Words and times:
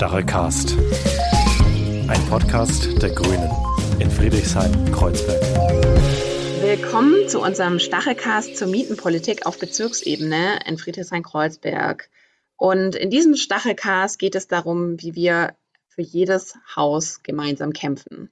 Stachelcast. 0.00 0.78
Ein 2.08 2.26
Podcast 2.30 3.02
der 3.02 3.10
Grünen 3.10 3.50
in 3.98 4.10
Friedrichshain-Kreuzberg. 4.10 5.42
Willkommen 6.62 7.28
zu 7.28 7.42
unserem 7.42 7.78
Stachelcast 7.78 8.56
zur 8.56 8.68
Mietenpolitik 8.68 9.44
auf 9.44 9.58
Bezirksebene 9.58 10.60
in 10.64 10.78
Friedrichshain-Kreuzberg. 10.78 12.08
Und 12.56 12.94
in 12.94 13.10
diesem 13.10 13.36
Stachelcast 13.36 14.18
geht 14.18 14.34
es 14.36 14.48
darum, 14.48 14.98
wie 15.02 15.14
wir 15.14 15.54
für 15.88 16.00
jedes 16.00 16.54
Haus 16.74 17.22
gemeinsam 17.22 17.74
kämpfen. 17.74 18.30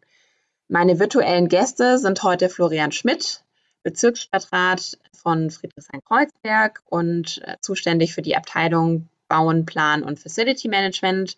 Meine 0.69 0.99
virtuellen 0.99 1.49
Gäste 1.49 1.99
sind 1.99 2.23
heute 2.23 2.49
Florian 2.49 2.93
Schmidt, 2.93 3.45
Bezirksstadtrat 3.83 4.97
von 5.13 5.51
Friedrichshain-Kreuzberg 5.51 6.81
und 6.87 7.43
äh, 7.45 7.57
zuständig 7.61 8.15
für 8.15 8.23
die 8.23 8.37
Abteilung 8.37 9.11
Bauen, 9.29 9.67
Plan 9.67 10.03
und 10.03 10.19
Facility 10.19 10.69
Management. 10.69 11.37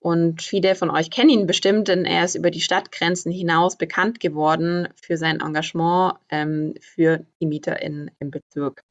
Und 0.00 0.40
viele 0.40 0.74
von 0.74 0.90
euch 0.90 1.10
kennen 1.10 1.28
ihn 1.28 1.46
bestimmt, 1.46 1.88
denn 1.88 2.06
er 2.06 2.24
ist 2.24 2.34
über 2.34 2.50
die 2.50 2.62
Stadtgrenzen 2.62 3.30
hinaus 3.30 3.76
bekannt 3.76 4.18
geworden 4.18 4.88
für 4.96 5.18
sein 5.18 5.40
Engagement 5.40 6.14
ähm, 6.30 6.74
für 6.80 7.26
die 7.40 7.46
MieterInnen 7.46 8.10
im 8.18 8.30
Bezirk. 8.30 8.82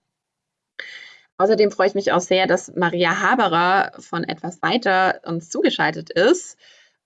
Außerdem 1.39 1.71
freue 1.71 1.87
ich 1.87 1.95
mich 1.95 2.11
auch 2.11 2.19
sehr, 2.19 2.45
dass 2.45 2.75
Maria 2.75 3.21
Haberer 3.21 3.93
von 3.99 4.23
etwas 4.23 4.61
weiter 4.61 5.21
uns 5.25 5.49
zugeschaltet 5.49 6.11
ist. 6.11 6.57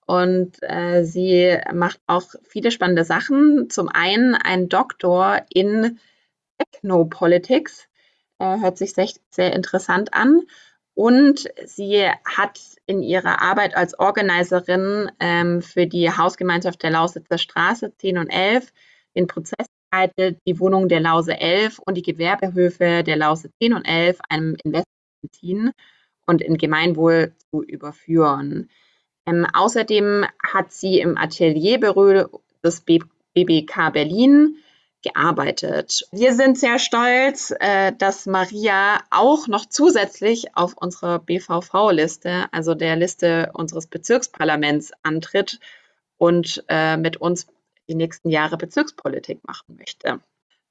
Und 0.06 0.58
äh, 0.60 1.04
sie 1.04 1.56
macht 1.72 1.98
auch 2.06 2.34
viele 2.42 2.70
spannende 2.70 3.04
Sachen. 3.04 3.70
Zum 3.70 3.88
einen 3.88 4.34
ein 4.34 4.68
Doktor 4.68 5.40
in 5.48 5.98
Technopolitics, 6.58 7.88
äh, 8.38 8.60
hört 8.60 8.76
sich 8.76 8.92
sehr, 8.92 9.08
sehr 9.30 9.54
interessant 9.54 10.12
an. 10.12 10.42
Und 10.94 11.48
sie 11.64 12.08
hat 12.24 12.60
in 12.86 13.02
ihrer 13.02 13.42
Arbeit 13.42 13.76
als 13.76 13.98
Organiserin 13.98 15.10
ähm, 15.18 15.60
für 15.60 15.86
die 15.86 16.10
Hausgemeinschaft 16.10 16.82
der 16.82 16.90
Lausitzer 16.90 17.38
Straße 17.38 17.92
10 17.98 18.18
und 18.18 18.28
11 18.28 18.72
den 19.16 19.26
Prozess 19.26 19.66
geleitet, 19.90 20.38
die 20.46 20.58
Wohnung 20.60 20.88
der 20.88 21.00
Lause 21.00 21.38
11 21.38 21.80
und 21.80 21.96
die 21.96 22.02
Gewerbehöfe 22.02 23.02
der 23.02 23.16
Lause 23.16 23.50
10 23.60 23.74
und 23.74 23.84
11 23.84 24.18
einem 24.28 24.56
Investor 24.62 24.84
zu 25.22 25.28
ziehen 25.40 25.72
und 26.26 26.42
in 26.42 26.58
Gemeinwohl 26.58 27.34
zu 27.50 27.62
überführen. 27.62 28.70
Ähm, 29.26 29.46
außerdem 29.52 30.26
hat 30.46 30.72
sie 30.72 31.00
im 31.00 31.16
Atelierbüro 31.16 32.40
des 32.62 32.82
BBK 33.34 33.90
Berlin 33.92 34.56
gearbeitet. 35.04 36.08
Wir 36.10 36.34
sind 36.34 36.58
sehr 36.58 36.80
stolz, 36.80 37.54
äh, 37.60 37.92
dass 37.96 38.26
Maria 38.26 38.98
auch 39.10 39.46
noch 39.46 39.66
zusätzlich 39.66 40.56
auf 40.56 40.76
unserer 40.76 41.20
BVV-Liste, 41.20 42.46
also 42.50 42.74
der 42.74 42.96
Liste 42.96 43.50
unseres 43.54 43.86
Bezirksparlaments, 43.86 44.90
antritt 45.02 45.60
und 46.16 46.64
äh, 46.68 46.96
mit 46.96 47.18
uns 47.18 47.46
die 47.88 47.94
nächsten 47.94 48.30
Jahre 48.30 48.56
Bezirkspolitik 48.56 49.46
machen 49.46 49.76
möchte. 49.76 50.20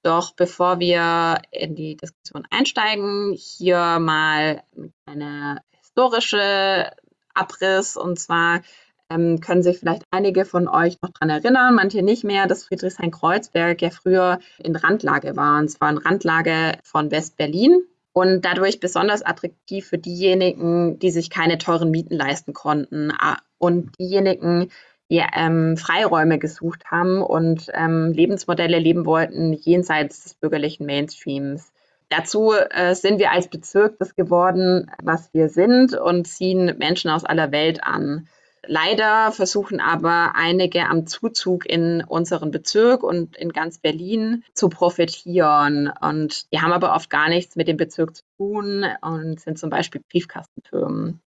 Doch 0.01 0.33
bevor 0.33 0.79
wir 0.79 1.41
in 1.51 1.75
die 1.75 1.95
Diskussion 1.95 2.45
einsteigen, 2.49 3.33
hier 3.33 3.99
mal 3.99 4.63
eine 5.05 5.61
historische 5.79 6.91
Abriss. 7.33 7.95
Und 7.95 8.19
zwar 8.19 8.61
ähm, 9.09 9.39
können 9.41 9.63
sich 9.63 9.79
vielleicht 9.79 10.03
einige 10.11 10.45
von 10.45 10.67
euch 10.67 11.01
noch 11.01 11.11
daran 11.11 11.29
erinnern, 11.29 11.75
manche 11.75 12.01
nicht 12.01 12.23
mehr, 12.23 12.47
dass 12.47 12.65
Friedrichshain-Kreuzberg 12.65 13.81
ja 13.81 13.89
früher 13.89 14.39
in 14.59 14.75
Randlage 14.75 15.35
war. 15.35 15.59
Und 15.59 15.69
zwar 15.69 15.91
in 15.91 15.97
Randlage 15.97 16.77
von 16.83 17.11
West-Berlin 17.11 17.81
und 18.13 18.45
dadurch 18.45 18.79
besonders 18.79 19.23
attraktiv 19.23 19.87
für 19.87 19.97
diejenigen, 19.97 20.99
die 20.99 21.11
sich 21.11 21.29
keine 21.29 21.57
teuren 21.57 21.91
Mieten 21.91 22.15
leisten 22.15 22.53
konnten 22.53 23.11
und 23.57 23.91
diejenigen, 23.99 24.69
die 25.09 25.21
ähm, 25.35 25.77
Freiräume 25.77 26.39
gesucht 26.39 26.85
haben 26.85 27.21
und 27.21 27.67
ähm, 27.73 28.11
Lebensmodelle 28.13 28.79
leben 28.79 29.05
wollten 29.05 29.53
jenseits 29.53 30.23
des 30.23 30.33
bürgerlichen 30.35 30.85
Mainstreams. 30.85 31.71
Dazu 32.09 32.53
äh, 32.53 32.95
sind 32.95 33.19
wir 33.19 33.31
als 33.31 33.47
Bezirk 33.47 33.97
das 33.99 34.15
geworden, 34.15 34.91
was 35.01 35.33
wir 35.33 35.49
sind 35.49 35.93
und 35.95 36.27
ziehen 36.27 36.77
Menschen 36.77 37.09
aus 37.09 37.25
aller 37.25 37.51
Welt 37.51 37.83
an. 37.83 38.27
Leider 38.65 39.33
versuchen 39.33 39.81
aber 39.81 40.35
einige 40.35 40.87
am 40.87 41.05
Zuzug 41.05 41.65
in 41.65 42.01
unseren 42.01 42.51
Bezirk 42.51 43.03
und 43.03 43.35
in 43.35 43.51
ganz 43.51 43.77
Berlin 43.77 44.43
zu 44.53 44.69
profitieren. 44.69 45.91
Und 45.99 46.51
die 46.53 46.61
haben 46.61 46.71
aber 46.71 46.95
oft 46.95 47.09
gar 47.09 47.27
nichts 47.27 47.57
mit 47.57 47.67
dem 47.67 47.75
Bezirk 47.75 48.15
zu 48.15 48.23
tun 48.37 48.85
und 49.01 49.41
sind 49.41 49.59
zum 49.59 49.69
Beispiel 49.69 50.01
Briefkastenfirmen. 50.09 51.21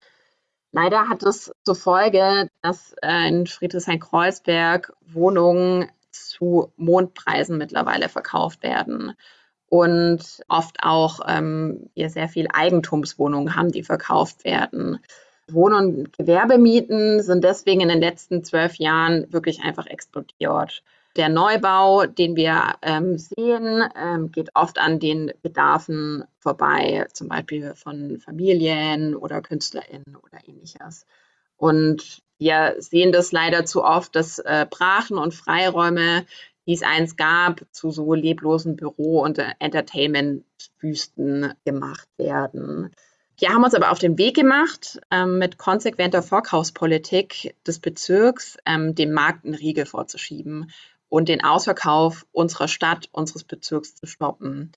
Leider 0.72 1.08
hat 1.08 1.22
es 1.22 1.52
zur 1.64 1.74
Folge, 1.74 2.48
dass 2.62 2.94
äh, 3.02 3.28
in 3.28 3.46
Friedrichshain-Kreuzberg 3.46 4.92
Wohnungen 5.06 5.90
zu 6.10 6.72
Mondpreisen 6.76 7.58
mittlerweile 7.58 8.08
verkauft 8.08 8.62
werden 8.62 9.14
und 9.68 10.42
oft 10.48 10.82
auch 10.82 11.20
ähm, 11.26 11.90
hier 11.94 12.08
sehr 12.10 12.28
viel 12.28 12.48
Eigentumswohnungen 12.52 13.56
haben, 13.56 13.72
die 13.72 13.82
verkauft 13.82 14.44
werden. 14.44 15.00
Wohn- 15.50 15.74
und 15.74 16.16
Gewerbemieten 16.16 17.22
sind 17.22 17.44
deswegen 17.44 17.80
in 17.80 17.88
den 17.88 18.00
letzten 18.00 18.44
zwölf 18.44 18.76
Jahren 18.76 19.32
wirklich 19.32 19.62
einfach 19.62 19.86
explodiert. 19.86 20.82
Der 21.16 21.28
Neubau, 21.28 22.04
den 22.04 22.36
wir 22.36 22.74
ähm, 22.82 23.16
sehen, 23.16 23.84
ähm, 23.96 24.32
geht 24.32 24.50
oft 24.54 24.78
an 24.78 24.98
den 24.98 25.32
Bedarfen 25.42 26.24
vorbei, 26.40 27.06
zum 27.12 27.28
Beispiel 27.28 27.74
von 27.74 28.18
Familien 28.18 29.14
oder 29.14 29.40
KünstlerInnen 29.40 30.16
oder 30.16 30.46
ähnliches. 30.46 31.06
Und 31.56 32.22
wir 32.38 32.74
sehen 32.78 33.12
das 33.12 33.32
leider 33.32 33.64
zu 33.64 33.82
oft, 33.82 34.14
dass 34.14 34.38
äh, 34.40 34.66
Brachen 34.68 35.16
und 35.16 35.32
Freiräume 35.32 36.26
die 36.66 36.74
es 36.74 36.82
einst 36.82 37.16
gab, 37.16 37.64
zu 37.70 37.90
so 37.90 38.12
leblosen 38.14 38.76
Büro- 38.76 39.22
und 39.22 39.38
Entertainment-Wüsten 39.60 41.54
gemacht 41.64 42.08
werden. 42.16 42.90
Wir 43.38 43.50
haben 43.50 43.64
uns 43.64 43.74
aber 43.74 43.90
auf 43.90 43.98
den 43.98 44.16
Weg 44.16 44.34
gemacht, 44.34 44.98
ähm, 45.10 45.38
mit 45.38 45.58
konsequenter 45.58 46.22
Vorkaufspolitik 46.22 47.54
des 47.66 47.80
Bezirks 47.80 48.56
ähm, 48.64 48.94
dem 48.94 49.12
Markt 49.12 49.44
einen 49.44 49.54
Riegel 49.54 49.84
vorzuschieben 49.84 50.70
und 51.10 51.28
den 51.28 51.44
Ausverkauf 51.44 52.26
unserer 52.32 52.66
Stadt, 52.66 53.10
unseres 53.12 53.44
Bezirks 53.44 53.94
zu 53.94 54.06
stoppen. 54.06 54.72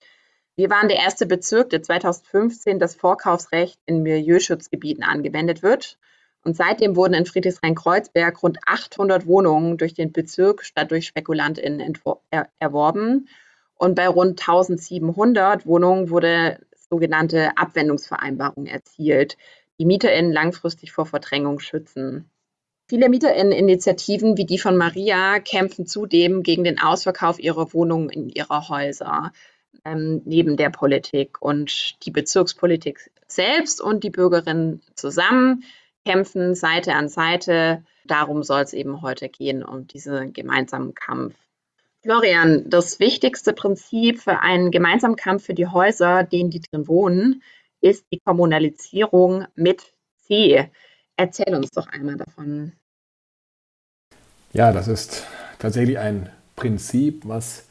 Wir 0.58 0.70
waren 0.70 0.90
der 0.90 0.98
erste 0.98 1.26
Bezirk, 1.26 1.70
der 1.70 1.82
2015 1.82 2.80
das 2.80 2.96
Vorkaufsrecht 2.96 3.80
in 3.86 4.04
Milieuschutzgebieten 4.04 5.06
angewendet 5.06 5.64
wird 5.64 5.98
und 6.44 6.58
seitdem 6.58 6.98
wurden 6.98 7.14
in 7.14 7.26
Friedrichshain-Kreuzberg 7.26 8.44
rund 8.44 8.60
800 8.66 9.26
Wohnungen 9.26 9.78
durch 9.78 9.94
den 9.94 10.12
Bezirk 10.12 10.66
statt 10.66 10.92
durch 10.92 11.08
SpekulantInnen 11.08 11.98
er 12.30 12.50
erworben. 12.60 13.30
Und 13.76 13.96
bei 13.96 14.10
rund 14.10 14.42
1700 14.42 15.66
Wohnungen 15.66 16.10
wurde 16.10 16.60
sogenannte 16.90 17.58
Abwendungsvereinbarung 17.58 18.66
erzielt, 18.66 19.38
die 19.80 19.86
MieterInnen 19.86 20.32
langfristig 20.32 20.92
vor 20.92 21.06
Verdrängung 21.06 21.60
schützen. 21.60 22.30
Viele 22.90 23.08
MieterInnen-Initiativen 23.10 24.36
wie 24.38 24.46
die 24.46 24.58
von 24.58 24.76
Maria 24.76 25.40
kämpfen 25.40 25.86
zudem 25.86 26.42
gegen 26.42 26.64
den 26.64 26.80
Ausverkauf 26.82 27.40
ihrer 27.40 27.72
Wohnungen 27.74 28.10
in 28.10 28.30
ihrer 28.30 28.68
Häuser, 28.68 29.32
ähm, 29.86 30.24
neben 30.26 30.58
der 30.58 30.72
Politik. 30.72 31.40
Und 31.40 32.04
die 32.04 32.12
Bezirkspolitik 32.12 33.12
selbst 33.28 33.80
und 33.80 34.04
die 34.04 34.10
Bürgerinnen 34.10 34.82
zusammen 34.96 35.64
kämpfen 36.04 36.56
Seite 36.56 36.96
an 36.96 37.10
Seite. 37.10 37.84
Darum 38.06 38.42
soll 38.42 38.62
es 38.62 38.74
eben 38.74 39.04
heute 39.04 39.30
gehen, 39.30 39.64
um 39.64 39.86
diesen 39.86 40.34
gemeinsamen 40.34 40.96
Kampf. 40.96 41.36
Florian, 42.10 42.68
das 42.68 43.00
wichtigste 43.00 43.54
Prinzip 43.54 44.20
für 44.20 44.40
einen 44.40 44.72
gemeinsamen 44.72 45.16
Kampf 45.16 45.46
für 45.46 45.54
die 45.54 45.68
Häuser, 45.68 46.24
denen 46.24 46.50
die 46.50 46.60
drin 46.60 46.88
wohnen, 46.88 47.44
ist 47.82 48.04
die 48.12 48.18
Kommunalisierung 48.18 49.46
mit 49.54 49.94
C. 50.26 50.72
Erzähl 51.18 51.54
uns 51.54 51.70
doch 51.70 51.86
einmal 51.86 52.18
davon. 52.18 52.72
Ja, 54.54 54.72
das 54.72 54.88
ist 54.88 55.28
tatsächlich 55.60 56.00
ein 56.00 56.32
Prinzip, 56.56 57.28
was 57.28 57.68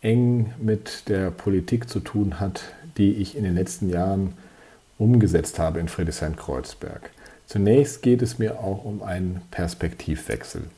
eng 0.00 0.54
mit 0.60 1.08
der 1.08 1.32
Politik 1.32 1.88
zu 1.88 1.98
tun 1.98 2.38
hat, 2.38 2.62
die 2.96 3.14
ich 3.14 3.36
in 3.36 3.42
den 3.42 3.56
letzten 3.56 3.88
Jahren 3.88 4.34
umgesetzt 4.96 5.58
habe 5.58 5.80
in 5.80 5.88
Friedrichshain-Kreuzberg. 5.88 7.10
Zunächst 7.46 8.00
geht 8.02 8.22
es 8.22 8.38
mir 8.38 8.60
auch 8.60 8.84
um 8.84 9.02
einen 9.02 9.40
Perspektivwechsel. 9.50 10.70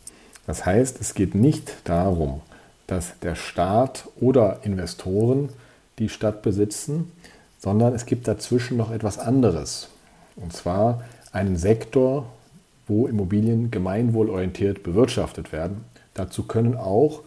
Das 0.46 0.64
heißt, 0.64 1.02
es 1.02 1.12
geht 1.12 1.34
nicht 1.34 1.70
darum, 1.84 2.40
dass 2.86 3.19
der 3.20 3.34
Staat 3.34 4.08
oder 4.20 4.60
Investoren 4.62 5.48
die 5.98 6.08
Stadt 6.08 6.42
besitzen, 6.42 7.12
sondern 7.58 7.94
es 7.94 8.06
gibt 8.06 8.28
dazwischen 8.28 8.76
noch 8.76 8.90
etwas 8.90 9.19
anderes. 9.19 9.88
Und 10.36 10.52
zwar 10.52 11.02
einen 11.32 11.56
Sektor, 11.56 12.26
wo 12.86 13.06
Immobilien 13.06 13.70
gemeinwohlorientiert 13.70 14.82
bewirtschaftet 14.82 15.52
werden. 15.52 15.84
Dazu 16.12 16.42
können 16.44 16.76
auch 16.76 17.22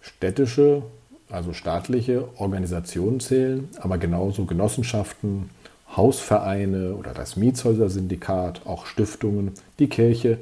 städtische, 0.00 0.82
also 1.28 1.52
staatliche 1.52 2.28
Organisationen 2.38 3.20
zählen, 3.20 3.68
aber 3.80 3.98
genauso 3.98 4.44
Genossenschaften, 4.44 5.50
Hausvereine 5.96 6.94
oder 6.94 7.12
das 7.12 7.36
Mietshäuser-Syndikat, 7.36 8.66
auch 8.66 8.86
Stiftungen, 8.86 9.52
die 9.78 9.88
Kirche 9.88 10.38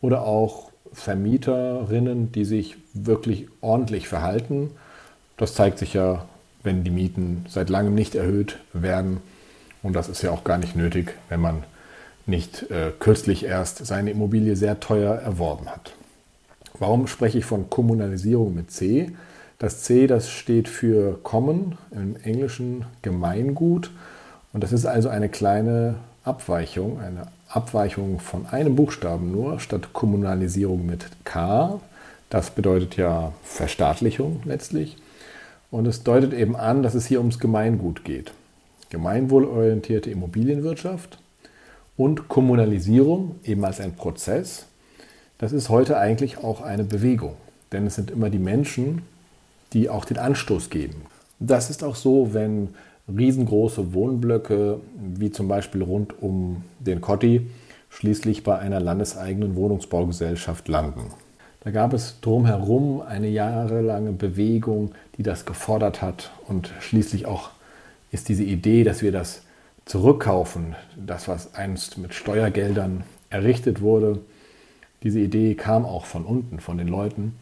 oder 0.00 0.22
auch 0.22 0.67
Vermieterinnen, 0.92 2.32
die 2.32 2.44
sich 2.44 2.76
wirklich 2.94 3.46
ordentlich 3.60 4.08
verhalten. 4.08 4.70
Das 5.36 5.54
zeigt 5.54 5.78
sich 5.78 5.94
ja, 5.94 6.26
wenn 6.62 6.84
die 6.84 6.90
Mieten 6.90 7.46
seit 7.48 7.70
langem 7.70 7.94
nicht 7.94 8.14
erhöht 8.14 8.58
werden. 8.72 9.18
Und 9.82 9.94
das 9.94 10.08
ist 10.08 10.22
ja 10.22 10.30
auch 10.30 10.44
gar 10.44 10.58
nicht 10.58 10.76
nötig, 10.76 11.14
wenn 11.28 11.40
man 11.40 11.64
nicht 12.26 12.70
äh, 12.70 12.92
kürzlich 12.98 13.44
erst 13.44 13.86
seine 13.86 14.10
Immobilie 14.10 14.56
sehr 14.56 14.80
teuer 14.80 15.14
erworben 15.14 15.68
hat. 15.68 15.94
Warum 16.78 17.06
spreche 17.06 17.38
ich 17.38 17.44
von 17.44 17.70
Kommunalisierung 17.70 18.54
mit 18.54 18.70
C? 18.70 19.12
Das 19.58 19.82
C, 19.82 20.06
das 20.06 20.30
steht 20.30 20.68
für 20.68 21.18
Common, 21.22 21.78
im 21.90 22.16
Englischen 22.22 22.84
Gemeingut. 23.02 23.90
Und 24.52 24.62
das 24.62 24.72
ist 24.72 24.86
also 24.86 25.08
eine 25.08 25.28
kleine 25.28 25.96
Abweichung, 26.22 27.00
eine 27.00 27.26
Abweichung 27.48 28.20
von 28.20 28.46
einem 28.46 28.76
Buchstaben 28.76 29.32
nur, 29.32 29.58
statt 29.60 29.92
Kommunalisierung 29.92 30.84
mit 30.84 31.06
K. 31.24 31.80
Das 32.30 32.50
bedeutet 32.50 32.96
ja 32.96 33.32
Verstaatlichung 33.42 34.42
letztlich. 34.44 34.96
Und 35.70 35.86
es 35.86 36.02
deutet 36.02 36.32
eben 36.32 36.56
an, 36.56 36.82
dass 36.82 36.94
es 36.94 37.06
hier 37.06 37.20
ums 37.20 37.38
Gemeingut 37.38 38.04
geht. 38.04 38.32
Gemeinwohlorientierte 38.90 40.10
Immobilienwirtschaft 40.10 41.18
und 41.96 42.28
Kommunalisierung 42.28 43.36
eben 43.44 43.64
als 43.64 43.80
ein 43.80 43.94
Prozess. 43.94 44.66
Das 45.38 45.52
ist 45.52 45.68
heute 45.68 45.98
eigentlich 45.98 46.38
auch 46.38 46.62
eine 46.62 46.84
Bewegung, 46.84 47.34
denn 47.72 47.86
es 47.86 47.94
sind 47.94 48.10
immer 48.10 48.30
die 48.30 48.38
Menschen, 48.38 49.02
die 49.72 49.88
auch 49.88 50.04
den 50.04 50.18
Anstoß 50.18 50.70
geben. 50.70 51.02
Das 51.38 51.70
ist 51.70 51.84
auch 51.84 51.96
so, 51.96 52.32
wenn 52.34 52.74
riesengroße 53.16 53.94
Wohnblöcke, 53.94 54.80
wie 55.14 55.30
zum 55.30 55.48
Beispiel 55.48 55.82
rund 55.82 56.20
um 56.22 56.62
den 56.78 57.00
Kotti, 57.00 57.50
schließlich 57.90 58.44
bei 58.44 58.58
einer 58.58 58.80
landeseigenen 58.80 59.56
Wohnungsbaugesellschaft 59.56 60.68
landen. 60.68 61.10
Da 61.60 61.70
gab 61.70 61.92
es 61.92 62.20
drumherum 62.20 63.00
eine 63.00 63.28
jahrelange 63.28 64.12
Bewegung, 64.12 64.92
die 65.16 65.22
das 65.22 65.44
gefordert 65.44 66.02
hat 66.02 66.30
und 66.46 66.72
schließlich 66.80 67.26
auch 67.26 67.50
ist 68.10 68.28
diese 68.28 68.44
Idee, 68.44 68.84
dass 68.84 69.02
wir 69.02 69.12
das 69.12 69.42
zurückkaufen, 69.84 70.76
das 70.96 71.28
was 71.28 71.54
einst 71.54 71.98
mit 71.98 72.14
Steuergeldern 72.14 73.04
errichtet 73.30 73.80
wurde, 73.80 74.20
diese 75.02 75.20
Idee 75.20 75.54
kam 75.54 75.84
auch 75.84 76.06
von 76.06 76.24
unten, 76.24 76.60
von 76.60 76.78
den 76.78 76.88
Leuten. 76.88 77.36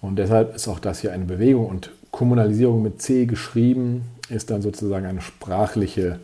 Und 0.00 0.16
deshalb 0.16 0.54
ist 0.54 0.68
auch 0.68 0.78
das 0.78 1.00
hier 1.00 1.12
eine 1.12 1.24
Bewegung 1.24 1.66
und 1.66 1.90
Kommunalisierung 2.14 2.80
mit 2.80 3.02
C 3.02 3.26
geschrieben 3.26 4.02
ist 4.28 4.50
dann 4.50 4.62
sozusagen 4.62 5.04
eine 5.04 5.20
sprachliche, 5.20 6.20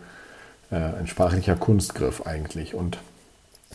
äh, 0.71 0.77
ein 0.77 1.09
sprachlicher 1.09 1.57
Kunstgriff 1.57 2.27
eigentlich. 2.27 2.77
Und 2.77 2.99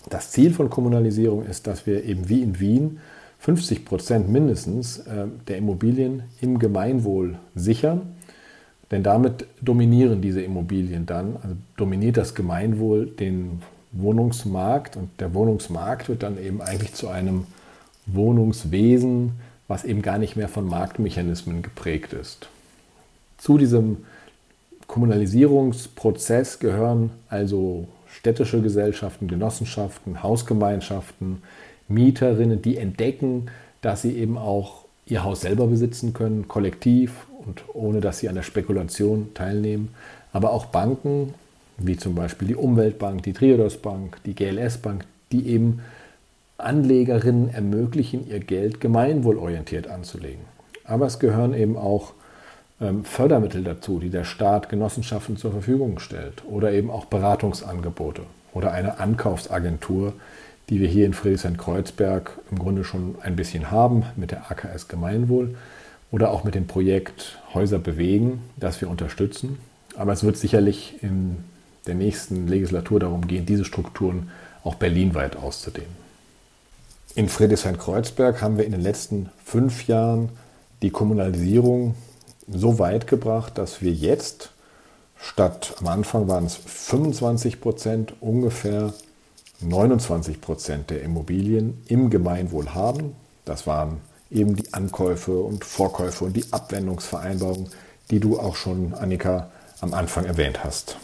das 0.10 0.32
Ziel 0.32 0.54
von 0.54 0.70
Kommunalisierung 0.70 1.46
ist, 1.46 1.68
dass 1.68 1.86
wir 1.86 2.06
eben 2.06 2.30
wie 2.30 2.42
in 2.42 2.58
Wien 2.62 3.00
50 3.40 3.84
Prozent 3.84 4.30
mindestens 4.30 5.00
äh, 5.00 5.28
der 5.50 5.58
Immobilien 5.58 6.24
im 6.40 6.58
Gemeinwohl 6.58 7.38
sichern. 7.54 8.14
Denn 8.92 9.04
damit 9.04 9.46
dominieren 9.62 10.22
diese 10.22 10.42
Immobilien 10.42 11.06
dann, 11.06 11.36
also 11.44 11.58
dominiert 11.76 12.16
das 12.16 12.34
Gemeinwohl 12.34 13.08
den 13.08 13.62
Wohnungsmarkt 13.92 14.96
und 14.96 15.10
der 15.20 15.34
Wohnungsmarkt 15.34 16.08
wird 16.08 16.24
dann 16.24 16.42
eben 16.42 16.62
eigentlich 16.62 16.94
zu 16.94 17.10
einem 17.10 17.46
Wohnungswesen, 18.06 19.34
was 19.68 19.84
eben 19.84 20.02
gar 20.02 20.18
nicht 20.18 20.36
mehr 20.36 20.48
von 20.48 20.68
Marktmechanismen 20.68 21.62
geprägt 21.62 22.14
ist. 22.14 22.50
Zu 23.38 23.58
diesem 23.58 24.06
Kommunalisierungsprozess 24.88 26.60
gehören 26.60 27.10
also 27.30 27.88
städtische 28.08 28.62
Gesellschaften, 28.62 29.28
Genossenschaften, 29.28 30.22
Hausgemeinschaften, 30.24 31.42
Mieterinnen, 31.88 32.62
die 32.62 32.78
entdecken, 32.78 33.48
dass 33.82 34.02
sie 34.04 34.18
eben 34.18 34.38
auch 34.38 34.86
ihr 35.06 35.24
Haus 35.24 35.42
selber 35.42 35.68
besitzen 35.68 36.14
können, 36.14 36.48
kollektiv 36.48 37.28
und 37.46 37.64
ohne 37.74 38.02
dass 38.02 38.20
sie 38.20 38.30
an 38.30 38.36
der 38.36 38.44
Spekulation 38.44 39.34
teilnehmen. 39.34 39.90
Aber 40.34 40.52
auch 40.52 40.66
Banken, 40.66 41.34
wie 41.78 41.98
zum 41.98 42.16
Beispiel 42.16 42.48
die 42.48 42.56
Umweltbank, 42.56 43.24
die 43.24 43.34
Triodos 43.34 43.78
Bank, 43.78 44.18
die 44.26 44.34
GLS 44.34 44.78
Bank, 44.78 45.06
die 45.32 45.48
eben 45.48 45.82
Anlegerinnen 46.57 47.50
ermöglichen, 47.50 48.28
ihr 48.28 48.40
Geld 48.40 48.80
gemeinwohlorientiert 48.80 49.88
anzulegen. 49.88 50.46
Aber 50.84 51.06
es 51.06 51.19
gehören 51.19 51.54
eben 51.54 51.78
auch 51.78 52.13
ähm, 52.80 53.04
Fördermittel 53.04 53.63
dazu, 53.63 54.00
die 54.00 54.10
der 54.10 54.24
Staat 54.24 54.69
Genossenschaften 54.69 55.38
zur 55.38 55.52
Verfügung 55.52 56.00
stellt 56.00 56.44
oder 56.46 56.72
eben 56.72 56.90
auch 56.90 57.06
Beratungsangebote 57.06 58.24
oder 58.54 58.72
eine 58.72 59.00
Ankaufsagentur, 59.00 60.13
die 60.69 60.80
wir 60.80 60.88
hier 60.88 61.06
in 61.06 61.13
Friedrichshain-Kreuzberg 61.13 62.40
im 62.52 62.60
Grunde 62.60 62.84
schon 62.84 63.16
ein 63.22 63.36
bisschen 63.36 63.72
haben 63.72 64.04
mit 64.16 64.31
der 64.31 64.52
AKS 64.52 64.88
Gemeinwohl 64.88 65.56
oder 66.12 66.31
auch 66.31 66.44
mit 66.44 66.56
dem 66.56 66.68
Projekt 66.68 67.40
Häuser 67.54 67.80
bewegen, 67.80 68.42
das 68.57 68.81
wir 68.81 68.90
unterstützen. 68.90 69.60
Aber 69.96 70.13
es 70.13 70.24
wird 70.24 70.38
sicherlich 70.38 71.04
in 71.04 71.38
der 71.88 71.96
nächsten 71.96 72.48
Legislatur 72.48 73.00
darum 73.00 73.28
gehen, 73.28 73.46
diese 73.46 73.66
Strukturen 73.66 74.30
auch 74.63 74.75
berlinweit 74.75 75.36
auszudehnen. 75.36 76.05
In 77.16 77.30
Friedrichshain-Kreuzberg 77.30 78.42
haben 78.42 78.58
wir 78.58 78.66
in 78.66 78.74
den 78.74 78.82
letzten 78.82 79.30
fünf 79.42 79.88
Jahren 79.88 80.30
die 80.82 80.90
Kommunalisierung 80.90 81.96
so 82.46 82.78
weit 82.78 83.08
gebracht, 83.08 83.58
dass 83.58 83.82
wir 83.82 83.94
jetzt 83.94 84.52
statt 85.18 85.76
am 85.80 85.88
Anfang 85.88 86.28
waren 86.28 86.46
es 86.46 86.58
25 86.58 87.62
Prozent 87.62 88.14
ungefähr 88.20 88.94
29 89.62 90.42
Prozent 90.42 90.90
der 90.90 91.04
Immobilien 91.04 91.82
im 91.88 92.10
Gemeinwohl 92.10 92.74
haben. 92.74 93.16
Das 93.46 93.66
waren 93.66 94.02
eben 94.30 94.58
die 94.58 94.74
Ankäufe 94.74 95.40
und 95.40 95.64
Vorkäufe 95.64 96.26
und 96.26 96.36
die 96.36 96.52
Abwendungsvereinbarungen, 96.52 97.70
die 98.12 98.20
du 98.20 98.38
auch 98.38 98.58
schon, 98.58 98.94
Annika, 98.94 99.50
am 99.80 99.94
Anfang 99.94 100.26
erwähnt 100.26 100.66
hast. 100.66 100.98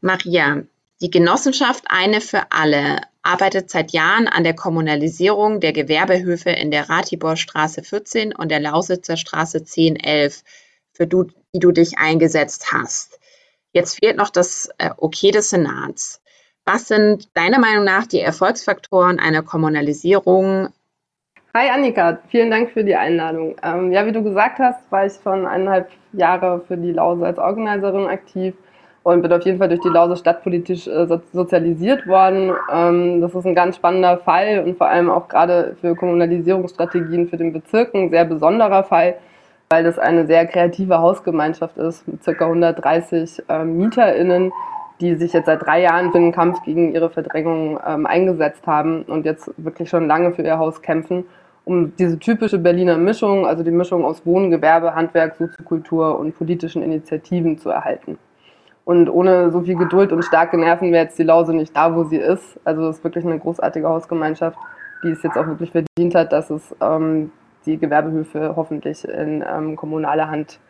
Maria, 0.00 0.64
die 1.00 1.10
Genossenschaft 1.10 1.84
Eine 1.88 2.20
für 2.20 2.50
alle 2.50 3.02
arbeitet 3.26 3.70
seit 3.70 3.92
Jahren 3.92 4.28
an 4.28 4.44
der 4.44 4.54
Kommunalisierung 4.54 5.60
der 5.60 5.72
Gewerbehöfe 5.72 6.50
in 6.50 6.70
der 6.70 6.88
Ratiborstraße 6.88 7.82
14 7.82 8.34
und 8.34 8.50
der 8.50 8.60
Lausitzer 8.60 9.16
Straße 9.16 9.58
1011, 9.58 10.42
für 10.92 11.06
du, 11.06 11.24
die 11.52 11.58
du 11.58 11.72
dich 11.72 11.98
eingesetzt 11.98 12.72
hast. 12.72 13.20
Jetzt 13.72 13.98
fehlt 13.98 14.16
noch 14.16 14.30
das 14.30 14.70
äh, 14.78 14.90
Okay 14.96 15.30
des 15.30 15.50
Senats. 15.50 16.22
Was 16.64 16.88
sind 16.88 17.28
deiner 17.36 17.58
Meinung 17.58 17.84
nach 17.84 18.06
die 18.06 18.20
Erfolgsfaktoren 18.20 19.20
einer 19.20 19.42
Kommunalisierung? 19.42 20.68
Hi 21.54 21.70
Annika, 21.70 22.18
vielen 22.28 22.50
Dank 22.50 22.70
für 22.72 22.84
die 22.84 22.96
Einladung. 22.96 23.56
Ähm, 23.62 23.92
ja, 23.92 24.04
wie 24.06 24.12
du 24.12 24.22
gesagt 24.22 24.58
hast, 24.58 24.80
war 24.90 25.06
ich 25.06 25.12
schon 25.22 25.46
eineinhalb 25.46 25.90
Jahre 26.12 26.62
für 26.66 26.76
die 26.76 26.92
Lause 26.92 27.26
als 27.26 27.38
Organiserin 27.38 28.06
aktiv 28.06 28.54
und 29.06 29.22
bin 29.22 29.32
auf 29.32 29.44
jeden 29.44 29.58
Fall 29.58 29.68
durch 29.68 29.82
die 29.82 29.88
Lause 29.88 30.16
stadtpolitisch 30.16 30.88
äh, 30.88 31.06
sozialisiert 31.32 32.08
worden. 32.08 32.50
Ähm, 32.72 33.20
das 33.20 33.36
ist 33.36 33.46
ein 33.46 33.54
ganz 33.54 33.76
spannender 33.76 34.18
Fall 34.18 34.64
und 34.66 34.76
vor 34.76 34.88
allem 34.88 35.10
auch 35.10 35.28
gerade 35.28 35.76
für 35.80 35.94
Kommunalisierungsstrategien 35.94 37.28
für 37.28 37.36
den 37.36 37.52
Bezirk 37.52 37.94
ein 37.94 38.10
sehr 38.10 38.24
besonderer 38.24 38.82
Fall, 38.82 39.14
weil 39.68 39.84
das 39.84 40.00
eine 40.00 40.26
sehr 40.26 40.44
kreative 40.48 40.98
Hausgemeinschaft 40.98 41.76
ist 41.76 42.08
mit 42.08 42.24
ca. 42.24 42.46
130 42.46 43.44
äh, 43.48 43.62
MieterInnen, 43.62 44.52
die 45.00 45.14
sich 45.14 45.32
jetzt 45.34 45.46
seit 45.46 45.64
drei 45.64 45.82
Jahren 45.82 46.10
für 46.10 46.18
den 46.18 46.32
Kampf 46.32 46.64
gegen 46.64 46.92
ihre 46.92 47.08
Verdrängung 47.08 47.78
ähm, 47.86 48.06
eingesetzt 48.06 48.66
haben 48.66 49.04
und 49.04 49.24
jetzt 49.24 49.52
wirklich 49.56 49.88
schon 49.88 50.08
lange 50.08 50.32
für 50.32 50.42
ihr 50.42 50.58
Haus 50.58 50.82
kämpfen, 50.82 51.26
um 51.64 51.94
diese 51.96 52.18
typische 52.18 52.58
Berliner 52.58 52.98
Mischung, 52.98 53.46
also 53.46 53.62
die 53.62 53.70
Mischung 53.70 54.04
aus 54.04 54.26
Wohnen, 54.26 54.50
Gewerbe, 54.50 54.96
Handwerk, 54.96 55.36
Soziokultur 55.36 56.18
und 56.18 56.36
politischen 56.36 56.82
Initiativen 56.82 57.56
zu 57.56 57.70
erhalten. 57.70 58.18
Und 58.86 59.10
ohne 59.10 59.50
so 59.50 59.62
viel 59.62 59.74
Geduld 59.74 60.12
und 60.12 60.24
starke 60.24 60.56
Nerven 60.56 60.92
wäre 60.92 61.04
jetzt 61.04 61.18
die 61.18 61.24
Lause 61.24 61.52
nicht 61.52 61.76
da, 61.76 61.94
wo 61.94 62.04
sie 62.04 62.18
ist. 62.18 62.60
Also 62.64 62.88
es 62.88 62.98
ist 62.98 63.04
wirklich 63.04 63.24
eine 63.24 63.38
großartige 63.38 63.88
Hausgemeinschaft, 63.88 64.56
die 65.02 65.08
es 65.08 65.22
jetzt 65.24 65.36
auch 65.36 65.46
wirklich 65.48 65.72
verdient 65.72 66.14
hat, 66.14 66.32
dass 66.32 66.50
es 66.50 66.74
ähm, 66.80 67.32
die 67.66 67.78
Gewerbehöfe 67.78 68.54
hoffentlich 68.54 69.06
in 69.06 69.44
ähm, 69.46 69.74
kommunale 69.74 70.30
Hand 70.30 70.60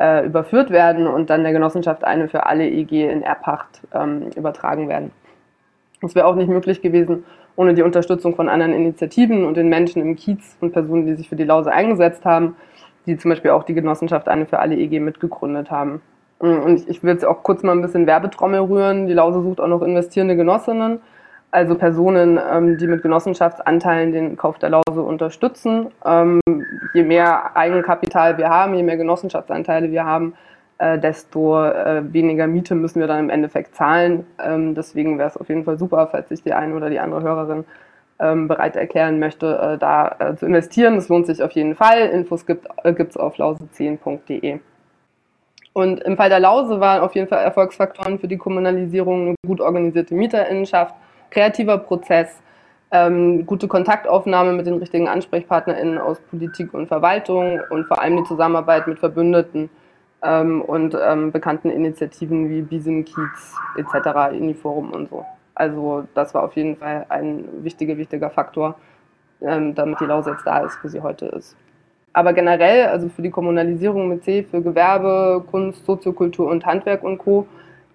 äh, 0.00 0.26
überführt 0.26 0.70
werden 0.70 1.06
und 1.06 1.30
dann 1.30 1.44
der 1.44 1.52
Genossenschaft 1.52 2.02
eine 2.02 2.28
für 2.28 2.44
alle 2.46 2.68
EG 2.68 3.08
in 3.08 3.22
Erbpacht 3.22 3.82
ähm, 3.94 4.30
übertragen 4.34 4.88
werden. 4.88 5.12
Das 6.02 6.16
wäre 6.16 6.26
auch 6.26 6.34
nicht 6.34 6.48
möglich 6.48 6.82
gewesen 6.82 7.24
ohne 7.60 7.74
die 7.74 7.82
Unterstützung 7.82 8.34
von 8.34 8.48
anderen 8.48 8.72
Initiativen 8.72 9.44
und 9.44 9.56
den 9.56 9.68
Menschen 9.68 10.00
im 10.00 10.16
Kiez 10.16 10.56
und 10.60 10.72
Personen, 10.72 11.04
die 11.04 11.14
sich 11.14 11.28
für 11.28 11.36
die 11.36 11.44
Lause 11.44 11.70
eingesetzt 11.70 12.24
haben, 12.24 12.56
die 13.04 13.18
zum 13.18 13.30
Beispiel 13.30 13.50
auch 13.50 13.64
die 13.64 13.74
Genossenschaft 13.74 14.28
eine 14.28 14.46
für 14.46 14.60
alle 14.60 14.76
EG 14.76 14.98
mitgegründet 14.98 15.70
haben. 15.70 16.00
Mm, 16.40 16.58
und 16.64 16.88
ich 16.88 17.02
will 17.02 17.12
jetzt 17.12 17.24
auch 17.24 17.42
kurz 17.42 17.62
mal 17.62 17.72
ein 17.72 17.82
bisschen 17.82 18.06
Werbetrommel 18.06 18.60
rühren. 18.60 19.06
Die 19.06 19.14
Lause 19.14 19.42
sucht 19.42 19.60
auch 19.60 19.68
noch 19.68 19.82
investierende 19.82 20.36
Genossinnen, 20.36 21.00
also 21.50 21.74
Personen, 21.74 22.38
ähm, 22.50 22.78
die 22.78 22.86
mit 22.86 23.02
Genossenschaftsanteilen 23.02 24.12
den 24.12 24.36
Kauf 24.36 24.58
der 24.58 24.70
Lause 24.70 25.02
unterstützen. 25.02 25.88
Ähm, 26.04 26.40
je 26.94 27.02
mehr 27.02 27.56
Eigenkapital 27.56 28.38
wir 28.38 28.48
haben, 28.48 28.74
je 28.74 28.82
mehr 28.82 28.96
Genossenschaftsanteile 28.96 29.90
wir 29.90 30.04
haben, 30.04 30.34
äh, 30.78 30.98
desto 30.98 31.62
äh, 31.62 32.02
weniger 32.12 32.46
Miete 32.46 32.74
müssen 32.74 33.00
wir 33.00 33.06
dann 33.06 33.20
im 33.20 33.30
Endeffekt 33.30 33.74
zahlen. 33.74 34.26
Ähm, 34.42 34.74
deswegen 34.74 35.18
wäre 35.18 35.28
es 35.28 35.36
auf 35.36 35.48
jeden 35.48 35.64
Fall 35.64 35.78
super, 35.78 36.08
falls 36.10 36.28
sich 36.30 36.42
die 36.42 36.54
eine 36.54 36.74
oder 36.74 36.90
die 36.90 37.00
andere 37.00 37.22
Hörerin 37.22 37.64
ähm, 38.18 38.48
bereit 38.48 38.76
erklären 38.76 39.18
möchte, 39.18 39.58
äh, 39.58 39.78
da 39.78 40.16
äh, 40.18 40.36
zu 40.36 40.46
investieren. 40.46 40.94
Das 40.96 41.08
lohnt 41.08 41.26
sich 41.26 41.42
auf 41.42 41.52
jeden 41.52 41.74
Fall. 41.74 42.08
Infos 42.08 42.46
gibt 42.46 42.66
es 42.84 43.16
äh, 43.16 43.18
auf 43.18 43.36
lause10.de. 43.36 44.60
Und 45.72 46.00
im 46.00 46.16
Fall 46.16 46.28
der 46.28 46.40
Lause 46.40 46.80
waren 46.80 47.00
auf 47.00 47.14
jeden 47.14 47.28
Fall 47.28 47.44
Erfolgsfaktoren 47.44 48.18
für 48.18 48.28
die 48.28 48.36
Kommunalisierung 48.36 49.28
eine 49.28 49.34
gut 49.46 49.60
organisierte 49.60 50.14
Mieterinnenschaft, 50.14 50.94
kreativer 51.30 51.78
Prozess, 51.78 52.42
ähm, 52.90 53.46
gute 53.46 53.68
Kontaktaufnahme 53.68 54.52
mit 54.52 54.66
den 54.66 54.74
richtigen 54.74 55.08
AnsprechpartnerInnen 55.08 55.98
aus 55.98 56.18
Politik 56.20 56.74
und 56.74 56.88
Verwaltung 56.88 57.60
und 57.70 57.86
vor 57.86 58.02
allem 58.02 58.16
die 58.16 58.24
Zusammenarbeit 58.24 58.88
mit 58.88 58.98
Verbündeten 58.98 59.70
ähm, 60.22 60.60
und 60.62 60.96
ähm, 61.00 61.30
bekannten 61.30 61.70
Initiativen 61.70 62.50
wie 62.50 62.62
Bisim 62.62 63.04
Kiez 63.04 63.54
etc., 63.76 64.32
Uniforum 64.32 64.90
und 64.90 65.08
so. 65.08 65.24
Also 65.54 66.04
das 66.14 66.34
war 66.34 66.42
auf 66.42 66.56
jeden 66.56 66.76
Fall 66.76 67.06
ein 67.08 67.44
wichtiger, 67.62 67.96
wichtiger 67.96 68.30
Faktor, 68.30 68.74
ähm, 69.40 69.74
damit 69.74 70.00
die 70.00 70.06
Lausitz 70.06 70.42
da 70.44 70.60
ist, 70.60 70.78
wo 70.82 70.88
sie 70.88 71.00
heute 71.00 71.26
ist. 71.26 71.56
Aber 72.12 72.32
generell, 72.32 72.86
also 72.86 73.08
für 73.08 73.22
die 73.22 73.30
Kommunalisierung 73.30 74.08
mit 74.08 74.24
C, 74.24 74.42
für 74.42 74.62
Gewerbe, 74.62 75.44
Kunst, 75.50 75.84
Soziokultur 75.86 76.48
und 76.48 76.66
Handwerk 76.66 77.04
und 77.04 77.18
Co. 77.18 77.46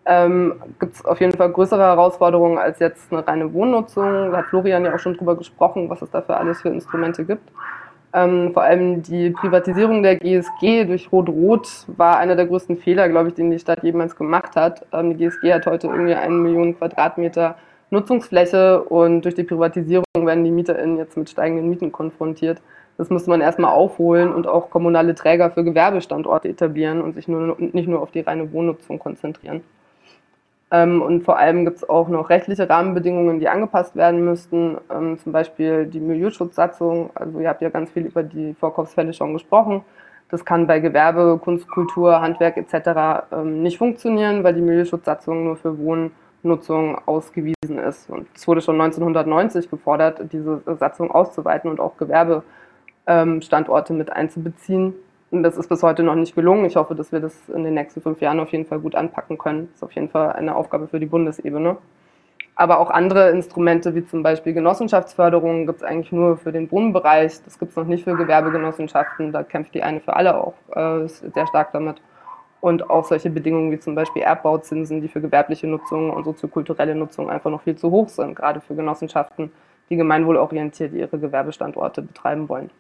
Ähm, 0.06 0.54
gibt 0.80 0.96
es 0.96 1.06
auf 1.06 1.20
jeden 1.20 1.34
Fall 1.34 1.52
größere 1.52 1.82
Herausforderungen 1.82 2.58
als 2.58 2.80
jetzt 2.80 3.12
eine 3.12 3.28
reine 3.28 3.52
Wohnnutzung. 3.54 4.32
Da 4.32 4.38
hat 4.38 4.46
Florian 4.46 4.86
ja 4.86 4.94
auch 4.94 5.00
schon 5.00 5.18
drüber 5.18 5.36
gesprochen, 5.36 5.90
was 5.90 6.02
es 6.02 6.12
dafür 6.12 6.38
alles 6.38 6.62
für 6.62 6.70
Instrumente 6.70 7.26
gibt. 7.26 7.52
Ähm, 8.14 8.54
vor 8.54 8.64
allem 8.64 9.02
die 9.02 9.32
Privatisierung 9.32 10.02
der 10.02 10.16
GSG 10.16 10.86
durch 10.86 11.12
Rot-Rot 11.12 11.86
war 11.98 12.18
einer 12.18 12.38
der 12.38 12.46
größten 12.46 12.78
Fehler, 12.78 13.10
glaube 13.10 13.30
ich, 13.30 13.34
den 13.34 13.52
die 13.52 13.60
Stadt 13.60 13.84
jemals 13.84 14.16
gemacht 14.16 14.56
hat. 14.56 14.86
Ähm, 14.94 15.18
die 15.18 15.26
GSG 15.26 15.54
hat 15.54 15.66
heute 15.66 15.88
irgendwie 15.88 16.14
eine 16.14 16.34
Million 16.34 16.78
Quadratmeter 16.78 17.56
Nutzungsfläche 17.90 18.82
und 18.84 19.24
durch 19.26 19.36
die 19.36 19.44
Privatisierung 19.44 20.06
werden 20.16 20.46
die 20.46 20.52
MieterInnen 20.52 20.98
jetzt 20.98 21.18
mit 21.18 21.30
steigenden 21.30 21.70
Mieten 21.70 21.92
konfrontiert. 21.92 22.62
Das 22.98 23.10
muss 23.10 23.28
man 23.28 23.42
erstmal 23.42 23.74
aufholen 23.74 24.34
und 24.34 24.48
auch 24.48 24.70
kommunale 24.70 25.16
Träger 25.16 25.52
für 25.52 25.64
Gewerbestandorte 25.64 26.48
etablieren 26.48 27.02
und 27.02 27.16
sich 27.16 27.28
nur, 27.28 27.58
nicht 27.60 27.88
nur 27.88 28.02
auf 28.02 28.12
die 28.12 28.22
reine 28.22 28.52
Wohnnutzung 28.54 29.00
konzentrieren. 29.00 29.62
Ähm, 30.72 31.02
und 31.02 31.24
vor 31.24 31.38
allem 31.38 31.66
gibt 31.66 31.78
es 31.78 31.90
auch 31.90 32.08
noch 32.08 32.30
rechtliche 32.30 32.70
Rahmenbedingungen, 32.70 33.40
die 33.40 33.48
angepasst 33.48 33.96
werden 33.96 34.26
müssten. 34.26 34.78
Ähm, 34.92 35.20
zum 35.20 35.32
Beispiel 35.32 35.86
die 35.86 36.00
Milieuschutzsatzung. 36.00 37.12
Also 37.16 37.40
ihr 37.40 37.50
habt 37.50 37.62
ja 37.62 37.70
ganz 37.70 37.92
viel 37.92 38.06
über 38.06 38.24
die 38.24 38.54
Vorkaufsfälle 38.54 39.14
schon 39.14 39.34
gesprochen. 39.34 39.84
Das 40.30 40.44
kann 40.44 40.66
bei 40.66 40.80
Gewerbe, 40.80 41.40
Kunst, 41.42 41.70
Kultur, 41.70 42.20
Handwerk 42.20 42.58
etc. 42.58 43.28
Ähm, 43.32 43.62
nicht 43.62 43.78
funktionieren, 43.78 44.44
weil 44.44 44.56
die 44.56 44.62
Milieuschutzsatzung 44.62 45.44
nur 45.44 45.56
für 45.56 45.78
Wohnnutzung 45.78 46.98
ausgewiesen 47.06 47.78
ist. 47.78 48.10
Und 48.10 48.28
es 48.36 48.48
wurde 48.48 48.62
schon 48.62 48.82
1990 48.82 49.70
gefordert, 49.70 50.22
diese 50.32 50.62
Satzung 50.80 51.12
auszuweiten 51.12 51.70
und 51.70 51.80
auch 51.80 51.96
Gewerbestandorte 53.06 53.94
mit 53.94 54.12
einzubeziehen. 54.12 54.94
Und 55.32 55.44
das 55.44 55.58
ist 55.58 55.68
bis 55.68 55.84
heute 55.84 56.04
noch 56.04 56.16
nicht 56.16 56.36
gelungen. 56.36 56.66
Ich 56.66 56.76
hoffe, 56.76 56.96
dass 56.96 57.12
wir 57.12 57.20
das 57.20 57.50
in 57.50 57.64
den 57.64 57.74
nächsten 57.74 58.02
fünf 58.02 58.22
Jahren 58.22 58.40
auf 58.40 58.52
jeden 58.52 58.66
Fall 58.66 58.80
gut 58.80 58.96
anpacken 58.96 59.38
können. 59.38 59.68
Das 59.68 59.78
ist 59.78 59.84
auf 59.84 59.92
jeden 59.92 60.10
Fall 60.10 60.34
eine 60.34 60.56
Aufgabe 60.56 60.88
für 60.88 61.00
die 61.00 61.06
Bundesebene. 61.06 61.78
Aber 62.56 62.80
auch 62.80 62.90
andere 62.90 63.32
Instrumente, 63.32 63.96
wie 63.96 64.06
zum 64.06 64.24
Beispiel 64.24 64.54
Genossenschaftsförderung, 64.54 65.66
gibt 65.66 65.82
es 65.82 65.84
eigentlich 65.84 66.14
nur 66.14 66.38
für 66.38 66.54
den 66.54 66.72
Wohnbereich. 66.72 67.44
Das 67.44 67.60
gibt 67.60 67.72
es 67.72 67.76
noch 67.76 67.86
nicht 67.86 68.06
für 68.06 68.16
Gewerbegenossenschaften. 68.16 69.34
Da 69.34 69.44
kämpft 69.44 69.74
die 69.74 69.84
eine 69.84 70.00
für 70.00 70.16
alle 70.16 70.38
auch 70.38 70.54
äh, 70.74 71.08
sehr 71.08 71.48
stark 71.48 71.74
damit. 71.74 71.98
Und 72.62 72.90
auch 72.90 73.04
solche 73.04 73.30
Bedingungen 73.30 73.72
wie 73.72 73.80
zum 73.80 73.94
Beispiel 73.94 74.22
Erbbauzinsen, 74.22 75.02
die 75.02 75.10
für 75.10 75.22
gewerbliche 75.22 75.68
Nutzung 75.68 76.12
und 76.12 76.24
soziokulturelle 76.24 76.96
Nutzung 76.96 77.30
einfach 77.30 77.52
noch 77.52 77.62
viel 77.62 77.76
zu 77.76 77.92
hoch 77.92 78.08
sind, 78.08 78.36
gerade 78.36 78.62
für 78.62 78.74
Genossenschaften, 78.74 79.52
die 79.90 79.98
gemeinwohlorientiert 79.98 80.94
ihre 80.94 81.20
Gewerbestandorte 81.20 82.02
betreiben 82.02 82.48
wollen. 82.48 82.72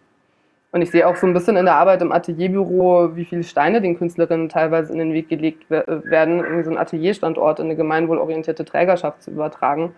Und 0.75 0.81
ich 0.81 0.91
sehe 0.91 1.07
auch 1.07 1.15
so 1.15 1.25
ein 1.25 1.33
bisschen 1.33 1.55
in 1.55 1.63
der 1.63 1.75
Arbeit 1.75 2.01
im 2.01 2.11
Atelierbüro, 2.11 3.15
wie 3.15 3.23
viele 3.23 3.43
Steine 3.43 3.79
den 3.79 3.97
Künstlerinnen 3.97 4.49
teilweise 4.49 4.91
in 4.91 4.99
den 4.99 5.13
Weg 5.13 5.29
gelegt 5.29 5.69
werden, 5.69 6.39
irgendwie 6.39 6.63
so 6.65 6.69
einen 6.69 6.77
Atelierstandort 6.77 7.61
in 7.61 7.67
eine 7.67 7.77
gemeinwohlorientierte 7.77 8.65
Trägerschaft 8.65 9.23
zu 9.23 9.31
übertragen. 9.31 9.95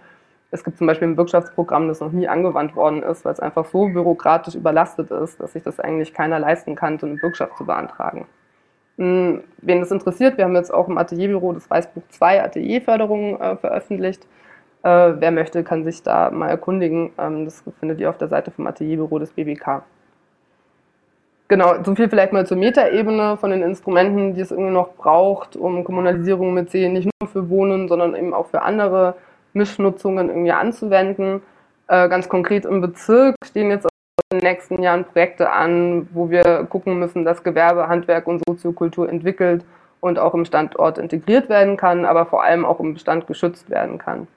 Es 0.51 0.63
gibt 0.63 0.77
zum 0.77 0.85
Beispiel 0.85 1.07
ein 1.07 1.15
Bürgschaftsprogramm, 1.15 1.87
das 1.87 1.99
noch 1.99 2.11
nie 2.11 2.27
angewandt 2.27 2.75
worden 2.75 3.01
ist, 3.01 3.25
weil 3.25 3.33
es 3.33 3.39
einfach 3.39 3.65
so 3.65 3.87
bürokratisch 3.87 4.53
überlastet 4.53 5.09
ist, 5.09 5.39
dass 5.39 5.53
sich 5.53 5.63
das 5.63 5.79
eigentlich 5.79 6.13
keiner 6.13 6.37
leisten 6.37 6.75
kann, 6.75 6.99
so 6.99 7.07
eine 7.07 7.15
Bürgschaft 7.15 7.57
zu 7.57 7.65
beantragen. 7.65 8.27
Hm, 8.99 9.41
wen 9.57 9.79
das 9.79 9.89
interessiert, 9.89 10.37
wir 10.37 10.45
haben 10.45 10.55
jetzt 10.55 10.71
auch 10.71 10.87
im 10.87 10.99
Atelierbüro 10.99 11.53
das 11.53 11.67
Weißbuch 11.71 12.03
2 12.09 12.43
Atelierförderung 12.43 13.41
äh, 13.41 13.55
veröffentlicht. 13.55 14.27
Äh, 14.83 15.13
wer 15.17 15.31
möchte, 15.31 15.63
kann 15.63 15.85
sich 15.85 16.03
da 16.03 16.29
mal 16.29 16.49
erkundigen. 16.49 17.13
Ähm, 17.17 17.45
das 17.45 17.63
findet 17.79 17.99
ihr 17.99 18.11
auf 18.11 18.19
der 18.19 18.27
Seite 18.27 18.51
vom 18.51 18.67
Atelierbüro 18.67 19.17
des 19.17 19.31
BBK. 19.31 19.81
Genau, 21.49 21.81
so 21.81 21.95
viel 21.95 22.09
vielleicht 22.09 22.33
mal 22.33 22.45
zur 22.45 22.57
Metaebene 22.57 23.37
von 23.37 23.51
den 23.51 23.61
Instrumenten, 23.61 24.33
die 24.33 24.41
es 24.41 24.51
irgendwie 24.51 24.73
noch 24.73 24.95
braucht, 24.95 25.55
um 25.55 25.85
Kommunalisierung 25.85 26.53
mit 26.53 26.69
C 26.69 26.89
nicht 26.89 27.09
nur 27.21 27.29
für 27.29 27.49
Wohnen, 27.49 27.87
sondern 27.87 28.15
eben 28.15 28.33
auch 28.33 28.47
für 28.47 28.63
andere 28.63 29.15
Mischnutzungen 29.53 30.27
irgendwie 30.27 30.51
anzuwenden. 30.51 31.41
Äh, 31.87 32.09
ganz 32.09 32.27
konkret 32.27 32.65
im 32.65 32.81
Bezirk 32.81 33.35
stehen 33.45 33.69
jetzt 33.69 33.87
in 34.29 34.39
den 34.39 34.49
nächsten 34.49 34.83
Jahren 34.83 35.05
Projekte 35.05 35.49
an, 35.49 36.09
wo 36.11 36.29
wir 36.29 36.65
gucken 36.69 36.99
müssen, 36.99 37.23
dass 37.23 37.43
Gewerbe, 37.43 37.87
Handwerk 37.87 38.27
und 38.27 38.43
Soziokultur 38.45 39.07
entwickelt 39.07 39.63
und 40.01 40.19
auch 40.19 40.33
im 40.33 40.43
Standort 40.43 40.97
integriert 40.97 41.47
werden 41.47 41.77
kann, 41.77 42.03
aber 42.03 42.25
vor 42.25 42.43
allem 42.43 42.65
auch 42.65 42.81
im 42.81 42.93
Bestand 42.93 43.25
geschützt 43.25 43.69
werden 43.69 43.99
kann. 43.99 44.27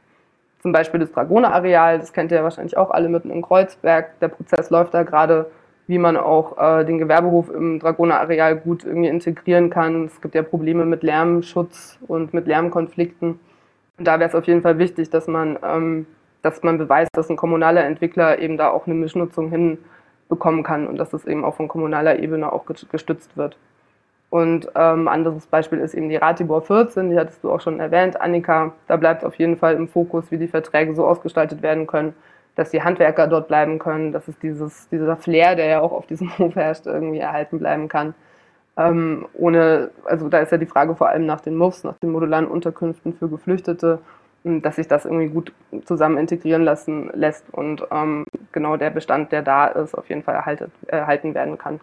Zum 0.62 0.70
Beispiel 0.70 1.00
das 1.00 1.10
Dragoner-Areal, 1.10 1.98
das 1.98 2.12
kennt 2.12 2.30
ihr 2.30 2.38
ja 2.38 2.44
wahrscheinlich 2.44 2.76
auch 2.76 2.90
alle 2.90 3.08
mitten 3.08 3.30
in 3.30 3.42
Kreuzberg. 3.42 4.20
Der 4.20 4.28
Prozess 4.28 4.70
läuft 4.70 4.94
da 4.94 5.02
gerade 5.02 5.50
wie 5.90 5.98
man 5.98 6.16
auch 6.16 6.56
äh, 6.56 6.84
den 6.84 6.98
Gewerbehof 6.98 7.50
im 7.50 7.80
Dragoner-Areal 7.80 8.56
gut 8.58 8.84
irgendwie 8.84 9.08
integrieren 9.08 9.70
kann. 9.70 10.04
Es 10.04 10.20
gibt 10.20 10.36
ja 10.36 10.42
Probleme 10.44 10.84
mit 10.84 11.02
Lärmschutz 11.02 11.98
und 12.06 12.32
mit 12.32 12.46
Lärmkonflikten. 12.46 13.40
Und 13.98 14.04
da 14.04 14.20
wäre 14.20 14.28
es 14.28 14.36
auf 14.36 14.46
jeden 14.46 14.62
Fall 14.62 14.78
wichtig, 14.78 15.10
dass 15.10 15.26
man, 15.26 15.58
ähm, 15.64 16.06
dass 16.42 16.62
man 16.62 16.78
beweist, 16.78 17.10
dass 17.12 17.28
ein 17.28 17.36
kommunaler 17.36 17.84
Entwickler 17.84 18.38
eben 18.38 18.56
da 18.56 18.70
auch 18.70 18.86
eine 18.86 18.94
Mischnutzung 18.94 19.50
hinbekommen 19.50 20.62
kann 20.62 20.86
und 20.86 20.96
dass 20.96 21.10
das 21.10 21.26
eben 21.26 21.44
auch 21.44 21.56
von 21.56 21.66
kommunaler 21.66 22.20
Ebene 22.20 22.52
auch 22.52 22.66
gestützt 22.66 23.36
wird. 23.36 23.56
Und 24.30 24.68
ähm, 24.76 25.08
anderes 25.08 25.46
Beispiel 25.46 25.80
ist 25.80 25.94
eben 25.94 26.08
die 26.08 26.14
Ratibor 26.14 26.62
14, 26.62 27.10
die 27.10 27.18
hattest 27.18 27.42
du 27.42 27.50
auch 27.50 27.60
schon 27.60 27.80
erwähnt, 27.80 28.20
Annika. 28.20 28.74
Da 28.86 28.96
bleibt 28.96 29.24
auf 29.24 29.34
jeden 29.34 29.56
Fall 29.56 29.74
im 29.74 29.88
Fokus, 29.88 30.30
wie 30.30 30.38
die 30.38 30.46
Verträge 30.46 30.94
so 30.94 31.04
ausgestaltet 31.04 31.62
werden 31.62 31.88
können, 31.88 32.14
dass 32.56 32.70
die 32.70 32.82
Handwerker 32.82 33.26
dort 33.26 33.48
bleiben 33.48 33.78
können, 33.78 34.12
dass 34.12 34.28
es 34.28 34.38
dieses, 34.38 34.88
dieser 34.88 35.16
Flair, 35.16 35.56
der 35.56 35.66
ja 35.66 35.80
auch 35.80 35.92
auf 35.92 36.06
diesem 36.06 36.36
Hof 36.38 36.54
herrscht, 36.54 36.86
irgendwie 36.86 37.18
erhalten 37.18 37.58
bleiben 37.58 37.88
kann. 37.88 38.14
Ähm, 38.76 39.26
ohne, 39.34 39.90
also 40.04 40.28
da 40.28 40.38
ist 40.38 40.52
ja 40.52 40.58
die 40.58 40.66
Frage 40.66 40.94
vor 40.94 41.08
allem 41.08 41.26
nach 41.26 41.40
den 41.40 41.56
MUFs, 41.56 41.84
nach 41.84 41.98
den 41.98 42.10
modularen 42.10 42.46
Unterkünften 42.46 43.14
für 43.14 43.28
Geflüchtete, 43.28 43.98
dass 44.44 44.76
sich 44.76 44.88
das 44.88 45.04
irgendwie 45.04 45.28
gut 45.28 45.52
zusammen 45.84 46.16
integrieren 46.16 46.62
lassen 46.62 47.10
lässt 47.12 47.44
und 47.52 47.86
ähm, 47.90 48.24
genau 48.52 48.76
der 48.76 48.90
Bestand, 48.90 49.32
der 49.32 49.42
da 49.42 49.66
ist, 49.66 49.94
auf 49.94 50.08
jeden 50.08 50.22
Fall 50.22 50.34
erhaltet, 50.34 50.70
erhalten 50.86 51.34
werden 51.34 51.58
kann. 51.58 51.80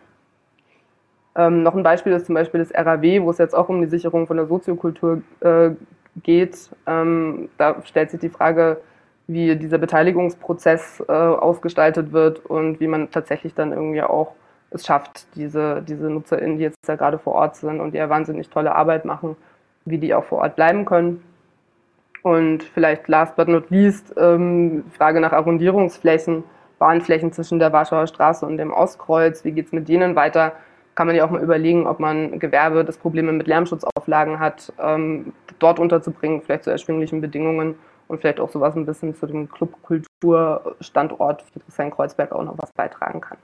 Ähm, 1.35 1.61
noch 1.61 1.75
ein 1.75 1.83
Beispiel 1.83 2.13
ist 2.13 2.25
zum 2.25 2.33
Beispiel 2.33 2.59
das 2.59 2.73
RAW, 2.73 3.21
wo 3.21 3.29
es 3.29 3.37
jetzt 3.37 3.55
auch 3.55 3.69
um 3.69 3.79
die 3.79 3.87
Sicherung 3.87 4.25
von 4.25 4.37
der 4.37 4.47
Soziokultur 4.47 5.21
äh, 5.41 5.69
geht. 6.23 6.71
Ähm, 6.87 7.49
da 7.59 7.75
stellt 7.85 8.09
sich 8.09 8.19
die 8.19 8.29
Frage, 8.29 8.81
wie 9.27 9.55
dieser 9.57 9.77
Beteiligungsprozess 9.77 11.03
äh, 11.07 11.11
ausgestaltet 11.11 12.13
wird 12.13 12.45
und 12.45 12.79
wie 12.79 12.87
man 12.87 13.11
tatsächlich 13.11 13.53
dann 13.53 13.73
irgendwie 13.73 14.01
auch 14.01 14.33
es 14.69 14.85
schafft, 14.85 15.27
diese, 15.35 15.81
diese 15.81 16.09
NutzerInnen, 16.09 16.57
die 16.57 16.63
jetzt 16.63 16.77
da 16.85 16.95
gerade 16.95 17.19
vor 17.19 17.35
Ort 17.35 17.55
sind 17.55 17.79
und 17.79 17.93
die 17.93 17.97
ja 17.97 18.09
wahnsinnig 18.09 18.49
tolle 18.49 18.75
Arbeit 18.75 19.05
machen, 19.05 19.35
wie 19.85 19.97
die 19.97 20.13
auch 20.13 20.23
vor 20.23 20.39
Ort 20.39 20.55
bleiben 20.55 20.85
können. 20.85 21.23
Und 22.23 22.63
vielleicht 22.63 23.07
last 23.07 23.35
but 23.35 23.47
not 23.47 23.69
least, 23.69 24.13
ähm, 24.17 24.83
Frage 24.97 25.21
nach 25.21 25.31
Arrondierungsflächen, 25.31 26.43
Bahnflächen 26.79 27.31
zwischen 27.31 27.59
der 27.59 27.71
Warschauer 27.71 28.07
Straße 28.07 28.45
und 28.45 28.57
dem 28.57 28.73
Ostkreuz, 28.73 29.43
wie 29.45 29.51
geht 29.51 29.67
es 29.67 29.71
mit 29.71 29.87
denen 29.87 30.15
weiter? 30.15 30.53
Kann 30.95 31.07
man 31.07 31.15
ja 31.15 31.25
auch 31.25 31.29
mal 31.29 31.41
überlegen, 31.41 31.87
ob 31.87 31.99
man 31.99 32.39
Gewerbe, 32.39 32.83
das 32.83 32.97
Probleme 32.97 33.31
mit 33.31 33.47
Lärmschutzauflagen 33.47 34.39
hat, 34.39 34.73
ähm, 34.79 35.33
dort 35.59 35.79
unterzubringen, 35.79 36.41
vielleicht 36.41 36.63
zu 36.65 36.71
erschwinglichen 36.71 37.21
Bedingungen 37.21 37.75
und 38.07 38.19
vielleicht 38.21 38.39
auch 38.39 38.49
sowas 38.49 38.75
ein 38.75 38.85
bisschen 38.85 39.15
zu 39.15 39.27
dem 39.27 39.49
Clubkulturstandort 39.49 41.43
Friedrichshain-Kreuzberg 41.53 42.31
auch 42.31 42.43
noch 42.43 42.57
was 42.57 42.71
beitragen 42.73 43.21
kann. 43.21 43.37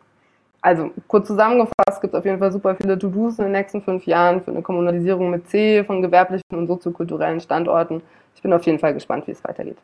Also 0.62 0.91
kurz 1.08 1.27
zusammengefasst 1.27 2.00
gibt 2.00 2.13
es 2.13 2.17
auf 2.17 2.25
jeden 2.25 2.39
Fall 2.39 2.51
super 2.51 2.75
viele 2.75 2.98
To-Dos 2.98 3.38
in 3.39 3.46
den 3.46 3.51
nächsten 3.51 3.82
fünf 3.82 4.05
Jahren 4.05 4.41
für 4.41 4.51
eine 4.51 4.62
Kommunalisierung 4.62 5.29
mit 5.29 5.50
C 5.50 5.84
von 5.84 6.01
gewerblichen 6.01 6.43
und 6.51 6.67
soziokulturellen 6.67 7.41
Standorten. 7.41 8.01
Ich 8.34 8.41
bin 8.41 8.53
auf 8.53 8.65
jeden 8.65 8.79
Fall 8.79 8.93
gespannt, 8.93 9.27
wie 9.27 9.32
es 9.32 9.43
weitergeht. 9.43 9.77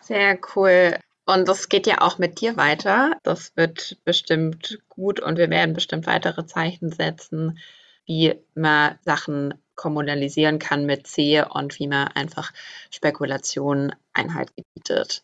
Sehr 0.00 0.36
cool. 0.54 0.96
Und 1.26 1.48
das 1.48 1.68
geht 1.68 1.86
ja 1.86 2.00
auch 2.00 2.18
mit 2.18 2.40
dir 2.40 2.56
weiter. 2.56 3.12
Das 3.22 3.56
wird 3.56 3.98
bestimmt 4.04 4.80
gut 4.88 5.20
und 5.20 5.38
wir 5.38 5.50
werden 5.50 5.74
bestimmt 5.74 6.06
weitere 6.06 6.44
Zeichen 6.46 6.90
setzen, 6.90 7.58
wie 8.04 8.34
man 8.54 8.98
Sachen 9.04 9.54
kommunalisieren 9.76 10.58
kann 10.58 10.86
mit 10.86 11.06
C 11.06 11.42
und 11.42 11.78
wie 11.78 11.86
man 11.86 12.08
einfach 12.08 12.52
Spekulationen 12.90 13.94
Einhalt 14.12 14.50
gebietet. 14.56 15.22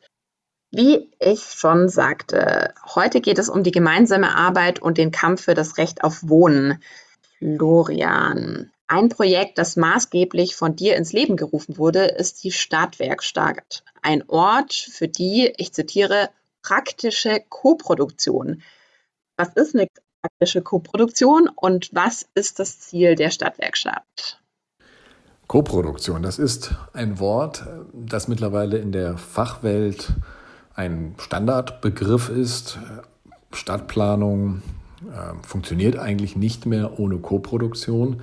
Wie 0.70 1.10
ich 1.18 1.42
schon 1.42 1.88
sagte, 1.88 2.72
heute 2.94 3.20
geht 3.20 3.38
es 3.38 3.48
um 3.48 3.62
die 3.62 3.72
gemeinsame 3.72 4.34
Arbeit 4.34 4.80
und 4.80 4.96
den 4.96 5.10
Kampf 5.10 5.42
für 5.42 5.54
das 5.54 5.76
Recht 5.76 6.02
auf 6.04 6.28
Wohnen. 6.28 6.82
Florian, 7.38 8.70
ein 8.86 9.08
Projekt, 9.08 9.58
das 9.58 9.76
maßgeblich 9.76 10.54
von 10.54 10.76
dir 10.76 10.96
ins 10.96 11.12
Leben 11.12 11.36
gerufen 11.36 11.76
wurde, 11.76 12.04
ist 12.04 12.44
die 12.44 12.52
Stadtwerkstatt. 12.52 13.84
Ein 14.02 14.28
Ort 14.28 14.72
für 14.72 15.08
die, 15.08 15.52
ich 15.56 15.72
zitiere, 15.72 16.30
praktische 16.62 17.42
Koproduktion. 17.48 18.62
Was 19.36 19.48
ist 19.54 19.74
eine 19.74 19.88
praktische 20.20 20.62
Koproduktion 20.62 21.48
und 21.48 21.90
was 21.92 22.28
ist 22.34 22.58
das 22.58 22.80
Ziel 22.80 23.14
der 23.14 23.30
Stadtwerkstatt? 23.30 24.41
Koproduktion, 25.52 26.22
das 26.22 26.38
ist 26.38 26.74
ein 26.94 27.20
Wort, 27.20 27.66
das 27.92 28.26
mittlerweile 28.26 28.78
in 28.78 28.90
der 28.90 29.18
Fachwelt 29.18 30.14
ein 30.74 31.14
Standardbegriff 31.18 32.30
ist. 32.30 32.78
Stadtplanung 33.52 34.62
äh, 35.02 35.34
funktioniert 35.46 35.98
eigentlich 35.98 36.36
nicht 36.36 36.64
mehr 36.64 36.98
ohne 36.98 37.18
Koproduktion. 37.18 38.22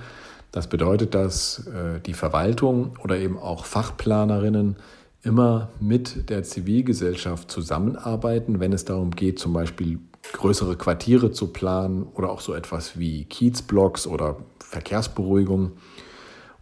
Das 0.50 0.66
bedeutet, 0.66 1.14
dass 1.14 1.68
äh, 1.68 2.00
die 2.00 2.14
Verwaltung 2.14 2.96
oder 3.04 3.16
eben 3.16 3.38
auch 3.38 3.64
Fachplanerinnen 3.64 4.74
immer 5.22 5.68
mit 5.78 6.30
der 6.30 6.42
Zivilgesellschaft 6.42 7.48
zusammenarbeiten, 7.48 8.58
wenn 8.58 8.72
es 8.72 8.84
darum 8.84 9.12
geht, 9.12 9.38
zum 9.38 9.52
Beispiel 9.52 10.00
größere 10.32 10.74
Quartiere 10.74 11.30
zu 11.30 11.52
planen 11.52 12.08
oder 12.12 12.32
auch 12.32 12.40
so 12.40 12.54
etwas 12.54 12.98
wie 12.98 13.24
Kiezblocks 13.26 14.08
oder 14.08 14.38
Verkehrsberuhigung. 14.58 15.74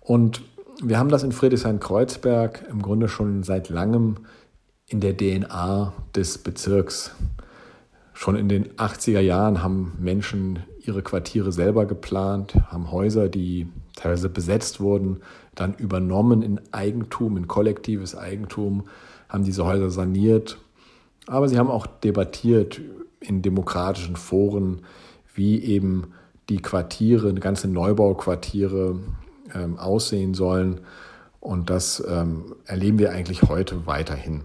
Und 0.01 0.43
wir 0.83 0.99
haben 0.99 1.09
das 1.09 1.25
in 1.25 1.33
Friedrichshain-Kreuzberg 1.33 2.65
im 2.71 2.83
Grunde 2.83 3.09
schon 3.09 3.43
seit 3.43 3.69
langem 3.69 4.17
in 4.87 5.01
der 5.01 5.17
DNA 5.17 5.93
des 6.15 6.39
Bezirks. 6.39 7.11
Schon 8.13 8.37
in 8.37 8.49
den 8.49 8.69
80er 8.77 9.21
Jahren 9.21 9.63
haben 9.63 9.93
Menschen 9.99 10.61
ihre 10.81 11.03
Quartiere 11.03 11.53
selber 11.53 11.85
geplant, 11.87 12.55
haben 12.69 12.91
Häuser, 12.91 13.29
die 13.29 13.67
teilweise 13.97 14.29
besetzt 14.29 14.81
wurden, 14.81 15.21
dann 15.55 15.75
übernommen 15.75 16.43
in 16.43 16.61
Eigentum, 16.73 17.37
in 17.37 17.49
kollektives 17.49 18.17
Eigentum, 18.17 18.85
haben 19.29 19.45
diese 19.45 19.65
Häuser 19.65 19.91
saniert. 19.91 20.59
Aber 21.27 21.49
sie 21.49 21.59
haben 21.59 21.71
auch 21.71 21.87
debattiert 21.87 22.81
in 23.21 23.43
demokratischen 23.43 24.17
Foren, 24.17 24.83
wie 25.35 25.63
eben 25.63 26.13
die 26.49 26.63
Quartiere, 26.63 27.35
ganze 27.35 27.69
Neubauquartiere 27.69 28.99
ähm, 29.55 29.79
aussehen 29.79 30.35
sollen. 30.35 30.81
Und 31.41 31.71
das 31.71 32.03
ähm, 32.09 32.55
erleben 32.65 32.99
wir 32.99 33.13
eigentlich 33.13 33.43
heute 33.43 33.87
weiterhin. 33.87 34.43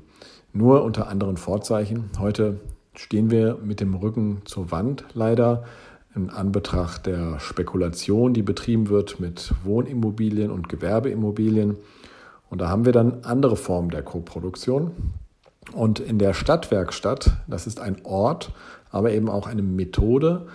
Nur 0.54 0.84
unter 0.84 1.08
anderen 1.08 1.38
Vorzeichen. 1.38 2.12
Heute 2.20 2.60
stehen 2.96 3.32
wir 3.32 3.58
mit 3.64 3.80
dem 3.80 3.96
Rücken 3.96 4.42
zur 4.46 4.72
Wand 4.72 5.04
leider 5.14 5.64
in 6.16 6.30
Anbetracht 6.30 7.08
der 7.08 7.40
Spekulation, 7.40 8.34
die 8.34 8.44
betrieben 8.44 8.90
wird 8.90 9.20
mit 9.20 9.54
Wohnimmobilien 9.64 10.52
und 10.52 10.70
Gewerbeimmobilien. 10.70 11.78
Und 12.50 12.62
da 12.62 12.70
haben 12.70 12.86
wir 12.86 12.92
dann 12.92 13.24
andere 13.24 13.56
Formen 13.56 13.90
der 13.90 14.04
Koproduktion. 14.04 14.92
Und 15.72 16.00
in 16.00 16.20
der 16.20 16.34
Stadtwerkstatt, 16.34 17.32
das 17.48 17.66
ist 17.66 17.80
ein 17.80 17.98
Ort, 18.04 18.52
aber 18.92 19.12
eben 19.12 19.30
auch 19.30 19.48
eine 19.48 19.64
Methode, 19.64 20.46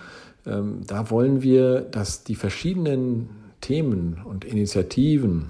ähm, 0.45 0.81
da 0.87 1.09
wollen 1.09 1.41
wir, 1.41 1.81
dass 1.81 2.23
die 2.23 2.35
verschiedenen 2.35 3.29
Themen 3.61 4.21
und 4.23 4.45
Initiativen, 4.45 5.49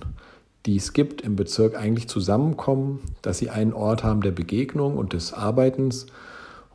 die 0.65 0.75
es 0.75 0.93
gibt 0.93 1.21
im 1.21 1.35
Bezirk, 1.35 1.75
eigentlich 1.75 2.07
zusammenkommen, 2.07 2.99
dass 3.21 3.37
sie 3.37 3.49
einen 3.49 3.73
Ort 3.73 4.03
haben 4.03 4.21
der 4.21 4.31
Begegnung 4.31 4.97
und 4.97 5.13
des 5.13 5.33
Arbeitens 5.33 6.07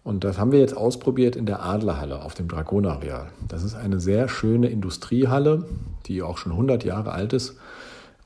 und 0.04 0.22
das 0.22 0.38
haben 0.38 0.52
wir 0.52 0.60
jetzt 0.60 0.76
ausprobiert 0.76 1.34
in 1.34 1.46
der 1.46 1.64
Adlerhalle 1.64 2.22
auf 2.22 2.34
dem 2.34 2.46
Dragonareal. 2.46 3.30
Das 3.48 3.64
ist 3.64 3.74
eine 3.74 4.00
sehr 4.00 4.28
schöne 4.28 4.68
Industriehalle, 4.68 5.64
die 6.06 6.22
auch 6.22 6.36
schon 6.36 6.52
100 6.52 6.84
Jahre 6.84 7.12
alt 7.12 7.32
ist 7.32 7.56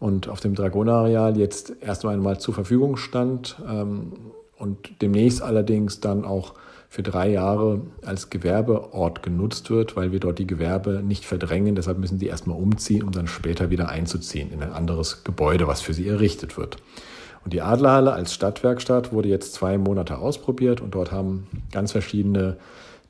und 0.00 0.28
auf 0.28 0.40
dem 0.40 0.56
Dragonareal 0.56 1.38
jetzt 1.38 1.72
erst 1.80 2.04
einmal 2.04 2.40
zur 2.40 2.52
Verfügung 2.52 2.96
stand 2.96 3.56
ähm, 3.68 4.12
und 4.56 5.00
demnächst 5.00 5.40
allerdings 5.40 6.00
dann 6.00 6.24
auch 6.24 6.54
für 6.88 7.02
drei 7.02 7.30
Jahre 7.30 7.82
als 8.04 8.30
Gewerbeort 8.30 9.22
genutzt 9.22 9.70
wird, 9.70 9.94
weil 9.94 10.10
wir 10.10 10.20
dort 10.20 10.38
die 10.38 10.46
Gewerbe 10.46 11.02
nicht 11.04 11.26
verdrängen. 11.26 11.74
Deshalb 11.74 11.98
müssen 11.98 12.18
sie 12.18 12.26
erstmal 12.26 12.58
umziehen, 12.58 13.02
um 13.02 13.12
dann 13.12 13.26
später 13.26 13.70
wieder 13.70 13.90
einzuziehen 13.90 14.50
in 14.50 14.62
ein 14.62 14.72
anderes 14.72 15.22
Gebäude, 15.22 15.66
was 15.66 15.82
für 15.82 15.92
sie 15.92 16.08
errichtet 16.08 16.56
wird. 16.56 16.78
Und 17.44 17.52
die 17.52 17.60
Adlerhalle 17.60 18.12
als 18.12 18.32
Stadtwerkstatt 18.32 19.12
wurde 19.12 19.28
jetzt 19.28 19.54
zwei 19.54 19.76
Monate 19.76 20.18
ausprobiert 20.18 20.80
und 20.80 20.94
dort 20.94 21.12
haben 21.12 21.46
ganz 21.72 21.92
verschiedene 21.92 22.56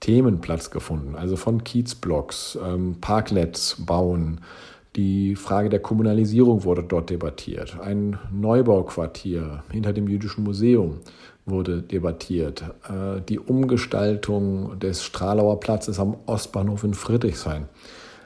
Themen 0.00 0.40
Platz 0.40 0.70
gefunden. 0.70 1.14
Also 1.14 1.36
von 1.36 1.64
Kiezblocks, 1.64 2.58
ähm, 2.64 2.96
Parklets 3.00 3.76
bauen, 3.78 4.40
die 4.96 5.36
Frage 5.36 5.68
der 5.68 5.80
Kommunalisierung 5.80 6.64
wurde 6.64 6.82
dort 6.82 7.10
debattiert. 7.10 7.78
Ein 7.80 8.18
Neubauquartier 8.32 9.62
hinter 9.70 9.92
dem 9.92 10.08
Jüdischen 10.08 10.44
Museum 10.44 11.00
wurde 11.50 11.82
debattiert. 11.82 12.62
Äh, 12.88 13.20
die 13.28 13.38
Umgestaltung 13.38 14.78
des 14.78 15.02
Stralauer 15.02 15.60
Platzes 15.60 15.98
am 15.98 16.16
Ostbahnhof 16.26 16.84
in 16.84 16.94
Friedrichshain. 16.94 17.68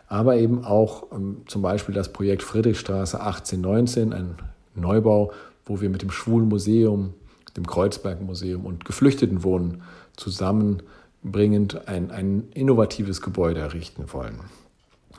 Aber 0.09 0.37
eben 0.37 0.65
auch 0.65 1.05
ähm, 1.13 1.43
zum 1.47 1.63
Beispiel 1.63 1.95
das 1.95 2.13
Projekt 2.13 2.43
Friedrichstraße 2.43 3.21
1819, 3.21 4.13
ein 4.13 4.37
Neubau 4.75 5.33
wo 5.65 5.81
wir 5.81 5.91
mit 5.91 6.03
dem 6.03 6.11
Schwulen 6.11 6.49
Museum, 6.49 7.15
dem 7.57 7.67
Kreuzberg 7.67 8.21
Museum 8.21 8.65
und 8.65 8.85
Geflüchtetenwohnen 8.85 9.83
zusammenbringend 10.17 11.89
ein, 11.89 12.11
ein 12.11 12.49
innovatives 12.55 13.21
Gebäude 13.21 13.61
errichten 13.61 14.13
wollen. 14.13 14.41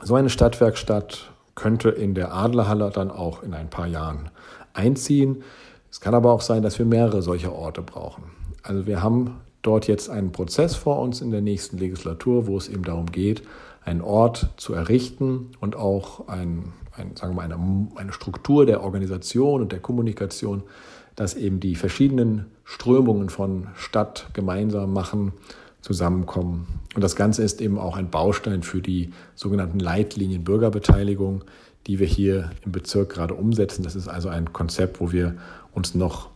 So 0.03 0.15
eine 0.15 0.29
Stadtwerkstatt 0.29 1.31
könnte 1.55 1.89
in 1.89 2.13
der 2.13 2.33
Adlerhalle 2.33 2.89
dann 2.91 3.11
auch 3.11 3.43
in 3.43 3.53
ein 3.53 3.69
paar 3.69 3.87
Jahren 3.87 4.29
einziehen. 4.73 5.43
Es 5.93 6.01
kann 6.01 6.15
aber 6.15 6.31
auch 6.31 6.41
sein, 6.41 6.63
dass 6.63 6.79
wir 6.79 6.87
mehrere 6.87 7.21
solcher 7.21 7.53
Orte 7.53 7.83
brauchen. 7.83 8.23
Also 8.63 8.87
wir 8.87 9.03
haben 9.03 9.41
dort 9.61 9.87
jetzt 9.87 10.09
einen 10.09 10.31
Prozess 10.31 10.73
vor 10.73 10.97
uns 10.97 11.21
in 11.21 11.29
der 11.29 11.41
nächsten 11.41 11.77
Legislatur, 11.77 12.47
wo 12.47 12.57
es 12.57 12.67
eben 12.67 12.81
darum 12.81 13.11
geht, 13.11 13.43
einen 13.85 14.01
Ort 14.01 14.49
zu 14.57 14.73
errichten 14.73 15.51
und 15.59 15.75
auch 15.75 16.27
ein, 16.27 16.73
ein, 16.97 17.15
sagen 17.15 17.35
wir 17.35 17.47
mal, 17.47 17.53
eine, 17.53 17.89
eine 17.95 18.11
Struktur 18.11 18.65
der 18.65 18.81
Organisation 18.81 19.61
und 19.61 19.71
der 19.71 19.81
Kommunikation, 19.81 20.63
dass 21.15 21.35
eben 21.35 21.59
die 21.59 21.75
verschiedenen 21.75 22.47
Strömungen 22.63 23.29
von 23.29 23.67
Stadt 23.75 24.29
gemeinsam 24.33 24.93
machen, 24.93 25.33
zusammenkommen. 25.81 26.65
Und 26.95 27.03
das 27.03 27.15
Ganze 27.15 27.43
ist 27.43 27.61
eben 27.61 27.77
auch 27.77 27.97
ein 27.97 28.09
Baustein 28.09 28.63
für 28.63 28.81
die 28.81 29.11
sogenannten 29.35 29.79
Leitlinien 29.79 30.43
Bürgerbeteiligung, 30.43 31.43
die 31.85 31.99
wir 31.99 32.07
hier 32.07 32.51
im 32.63 32.71
Bezirk 32.71 33.09
gerade 33.09 33.33
umsetzen. 33.33 33.83
Das 33.83 33.95
ist 33.95 34.07
also 34.07 34.29
ein 34.29 34.53
Konzept, 34.53 35.01
wo 35.01 35.11
wir 35.11 35.35
uns 35.73 35.95
noch 35.95 36.29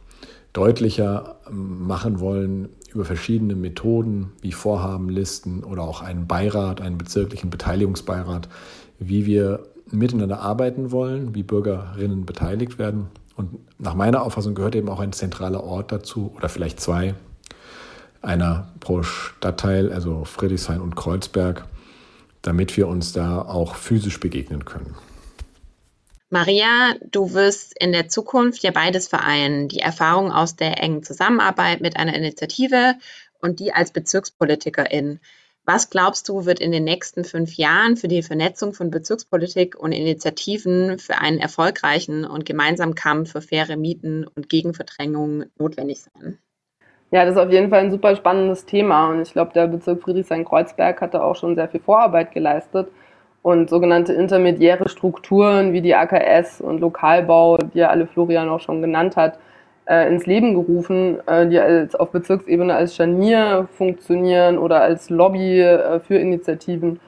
deutlicher 0.53 1.37
ähm, 1.47 1.85
machen 1.87 2.19
wollen 2.19 2.69
über 2.93 3.05
verschiedene 3.05 3.55
Methoden 3.55 4.31
wie 4.41 4.51
Vorhabenlisten 4.51 5.63
oder 5.63 5.83
auch 5.83 6.01
einen 6.01 6.27
Beirat, 6.27 6.81
einen 6.81 6.97
bezirklichen 6.97 7.49
Beteiligungsbeirat, 7.49 8.49
wie 8.99 9.25
wir 9.25 9.67
miteinander 9.91 10.39
arbeiten 10.39 10.91
wollen, 10.91 11.35
wie 11.35 11.43
Bürgerinnen 11.43 12.25
beteiligt 12.25 12.79
werden. 12.79 13.07
Und 13.35 13.51
nach 13.77 13.93
meiner 13.93 14.23
Auffassung 14.23 14.55
gehört 14.55 14.75
eben 14.75 14.89
auch 14.89 14.99
ein 14.99 15.13
zentraler 15.13 15.63
Ort 15.63 15.91
dazu 15.91 16.33
oder 16.35 16.49
vielleicht 16.49 16.79
zwei, 16.79 17.13
einer 18.21 18.69
pro 18.79 19.03
Stadtteil, 19.03 19.93
also 19.93 20.25
Friedrichshain 20.25 20.81
und 20.81 20.95
Kreuzberg, 20.95 21.65
damit 22.41 22.75
wir 22.77 22.87
uns 22.87 23.13
da 23.13 23.41
auch 23.41 23.75
physisch 23.75 24.19
begegnen 24.19 24.65
können. 24.65 24.95
Maria, 26.29 26.95
du 27.09 27.33
wirst 27.33 27.73
in 27.81 27.93
der 27.93 28.09
Zukunft 28.09 28.61
ja 28.61 28.71
beides 28.71 29.07
vereinen. 29.07 29.69
Die 29.69 29.79
Erfahrung 29.79 30.29
aus 30.29 30.57
der 30.57 30.83
engen 30.83 31.01
Zusammenarbeit 31.01 31.79
mit 31.79 31.95
einer 31.95 32.15
Initiative 32.15 32.95
und 33.39 33.61
die 33.61 33.71
als 33.71 33.91
Bezirkspolitikerin. 33.91 35.21
Was 35.63 35.89
glaubst 35.89 36.27
du, 36.27 36.45
wird 36.45 36.59
in 36.59 36.73
den 36.73 36.83
nächsten 36.83 37.23
fünf 37.23 37.53
Jahren 37.53 37.95
für 37.95 38.09
die 38.09 38.23
Vernetzung 38.23 38.73
von 38.73 38.91
Bezirkspolitik 38.91 39.77
und 39.77 39.93
Initiativen 39.93 40.99
für 40.99 41.17
einen 41.17 41.39
erfolgreichen 41.39 42.25
und 42.25 42.45
gemeinsamen 42.45 42.95
Kampf 42.95 43.31
für 43.31 43.41
faire 43.41 43.77
Mieten 43.77 44.27
und 44.27 44.49
Gegenverdrängung 44.49 45.45
notwendig 45.57 45.99
sein? 45.99 46.39
Ja, 47.11 47.23
das 47.23 47.35
ist 47.35 47.41
auf 47.41 47.51
jeden 47.51 47.69
Fall 47.69 47.85
ein 47.85 47.91
super 47.91 48.17
spannendes 48.17 48.65
Thema 48.65 49.09
und 49.09 49.21
ich 49.21 49.31
glaube, 49.31 49.53
der 49.53 49.67
Bezirk 49.67 50.03
Friedrichshain-Kreuzberg 50.03 50.99
hat 50.99 51.13
da 51.13 51.21
auch 51.21 51.37
schon 51.37 51.55
sehr 51.55 51.69
viel 51.69 51.79
Vorarbeit 51.79 52.33
geleistet 52.33 52.89
und 53.47 53.69
sogenannte 53.69 54.11
intermediäre 54.11 54.89
Strukturen 54.89 55.71
wie 55.71 55.79
die 55.79 55.95
AKS 55.95 56.59
und 56.59 56.81
Lokalbau, 56.81 57.55
die 57.55 57.77
ja 57.77 57.87
alle 57.87 58.05
Florian 58.05 58.49
auch 58.49 58.59
schon 58.59 58.81
genannt 58.81 59.15
hat, 59.15 59.39
äh, 59.85 60.05
ins 60.09 60.25
Leben 60.25 60.53
gerufen, 60.53 61.25
äh, 61.27 61.47
die 61.47 61.57
als, 61.57 61.95
auf 61.95 62.11
Bezirksebene 62.11 62.75
als 62.75 62.93
Scharnier 62.93 63.69
funktionieren 63.77 64.57
oder 64.57 64.81
als 64.81 65.09
Lobby 65.09 65.61
äh, 65.61 66.01
für 66.01 66.17
Initiativen 66.17 66.99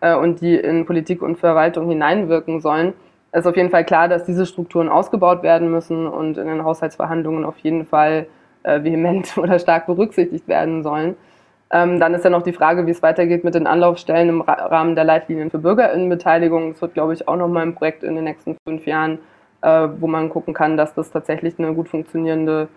äh, 0.00 0.14
und 0.14 0.40
die 0.40 0.54
in 0.54 0.86
Politik 0.86 1.20
und 1.20 1.36
Verwaltung 1.36 1.88
hineinwirken 1.88 2.60
sollen. 2.60 2.92
Es 3.32 3.40
ist 3.40 3.46
auf 3.48 3.56
jeden 3.56 3.70
Fall 3.70 3.84
klar, 3.84 4.06
dass 4.06 4.22
diese 4.22 4.46
Strukturen 4.46 4.88
ausgebaut 4.88 5.42
werden 5.42 5.68
müssen 5.68 6.06
und 6.06 6.38
in 6.38 6.46
den 6.46 6.62
Haushaltsverhandlungen 6.62 7.44
auf 7.44 7.58
jeden 7.58 7.84
Fall 7.86 8.28
äh, 8.62 8.84
vehement 8.84 9.36
oder 9.36 9.58
stark 9.58 9.86
berücksichtigt 9.86 10.46
werden 10.46 10.84
sollen. 10.84 11.16
Ähm, 11.70 12.00
dann 12.00 12.14
ist 12.14 12.24
ja 12.24 12.30
noch 12.30 12.42
die 12.42 12.52
Frage, 12.52 12.86
wie 12.86 12.90
es 12.90 13.02
weitergeht 13.02 13.44
mit 13.44 13.54
den 13.54 13.66
Anlaufstellen 13.66 14.28
im 14.30 14.40
Rahmen 14.40 14.94
der 14.94 15.04
Leitlinien 15.04 15.50
für 15.50 15.58
Bürgerinnenbeteiligung. 15.58 16.72
Das 16.72 16.82
wird, 16.82 16.94
glaube 16.94 17.12
ich, 17.12 17.28
auch 17.28 17.36
nochmal 17.36 17.64
ein 17.64 17.74
Projekt 17.74 18.02
in 18.02 18.14
den 18.14 18.24
nächsten 18.24 18.56
fünf 18.66 18.86
Jahren, 18.86 19.18
äh, 19.60 19.88
wo 19.98 20.06
man 20.06 20.30
gucken 20.30 20.54
kann, 20.54 20.76
dass 20.76 20.94
das 20.94 21.10
tatsächlich 21.10 21.58
eine 21.58 21.74
gut 21.74 21.88
funktionierende 21.88 22.68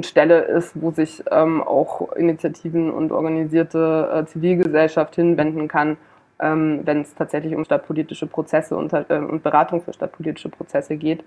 Stelle 0.00 0.40
ist, 0.42 0.80
wo 0.80 0.90
sich 0.90 1.22
ähm, 1.30 1.62
auch 1.62 2.12
Initiativen 2.12 2.90
und 2.90 3.12
organisierte 3.12 4.10
äh, 4.14 4.24
Zivilgesellschaft 4.24 5.16
hinwenden 5.16 5.68
kann, 5.68 5.96
ähm, 6.40 6.80
wenn 6.84 7.02
es 7.02 7.14
tatsächlich 7.14 7.54
um 7.54 7.64
stadtpolitische 7.64 8.26
Prozesse 8.26 8.76
und, 8.76 8.92
äh, 8.92 9.04
und 9.18 9.42
Beratung 9.42 9.82
für 9.82 9.92
stadtpolitische 9.92 10.48
Prozesse 10.48 10.96
geht. 10.96 11.24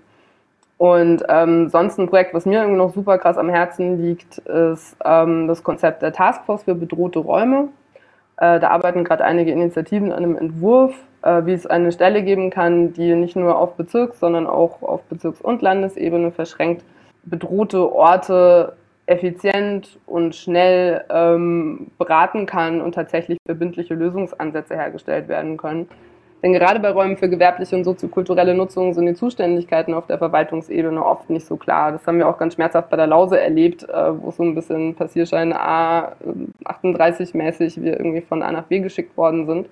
Und 0.78 1.24
ähm, 1.28 1.68
sonst 1.68 1.98
ein 1.98 2.08
Projekt, 2.08 2.34
was 2.34 2.46
mir 2.46 2.60
irgendwie 2.60 2.78
noch 2.78 2.94
super 2.94 3.18
krass 3.18 3.36
am 3.36 3.48
Herzen 3.48 4.00
liegt, 4.00 4.38
ist 4.38 4.96
ähm, 5.04 5.48
das 5.48 5.64
Konzept 5.64 6.02
der 6.02 6.12
Taskforce 6.12 6.62
für 6.62 6.76
bedrohte 6.76 7.18
Räume. 7.18 7.68
Äh, 8.36 8.60
da 8.60 8.68
arbeiten 8.70 9.02
gerade 9.02 9.24
einige 9.24 9.50
Initiativen 9.50 10.12
an 10.12 10.18
einem 10.18 10.36
Entwurf, 10.36 10.94
äh, 11.22 11.44
wie 11.44 11.52
es 11.52 11.66
eine 11.66 11.90
Stelle 11.90 12.22
geben 12.22 12.50
kann, 12.50 12.92
die 12.92 13.14
nicht 13.16 13.34
nur 13.34 13.58
auf 13.58 13.74
Bezirks-, 13.74 14.20
sondern 14.20 14.46
auch 14.46 14.80
auf 14.82 15.02
Bezirks- 15.02 15.40
und 15.40 15.62
Landesebene 15.62 16.30
verschränkt 16.30 16.84
bedrohte 17.24 17.92
Orte 17.92 18.74
effizient 19.06 19.98
und 20.06 20.34
schnell 20.34 21.04
ähm, 21.08 21.88
beraten 21.98 22.46
kann 22.46 22.80
und 22.80 22.94
tatsächlich 22.94 23.38
verbindliche 23.46 23.94
Lösungsansätze 23.94 24.74
hergestellt 24.74 25.28
werden 25.28 25.56
können. 25.56 25.88
Denn 26.42 26.52
gerade 26.52 26.78
bei 26.78 26.90
Räumen 26.90 27.16
für 27.16 27.28
gewerbliche 27.28 27.74
und 27.74 27.84
soziokulturelle 27.84 28.54
Nutzung 28.54 28.94
sind 28.94 29.06
die 29.06 29.14
Zuständigkeiten 29.14 29.92
auf 29.92 30.06
der 30.06 30.18
Verwaltungsebene 30.18 31.04
oft 31.04 31.28
nicht 31.30 31.46
so 31.46 31.56
klar. 31.56 31.90
Das 31.90 32.06
haben 32.06 32.18
wir 32.18 32.28
auch 32.28 32.38
ganz 32.38 32.54
schmerzhaft 32.54 32.90
bei 32.90 32.96
der 32.96 33.08
Lause 33.08 33.40
erlebt, 33.40 33.82
äh, 33.88 34.22
wo 34.22 34.30
so 34.30 34.44
ein 34.44 34.54
bisschen 34.54 34.94
Passierschein 34.94 35.52
A 35.52 36.12
38-mäßig 36.64 37.82
wir 37.82 37.98
irgendwie 37.98 38.20
von 38.20 38.42
A 38.42 38.52
nach 38.52 38.64
B 38.64 38.78
geschickt 38.78 39.16
worden 39.16 39.46
sind. 39.46 39.68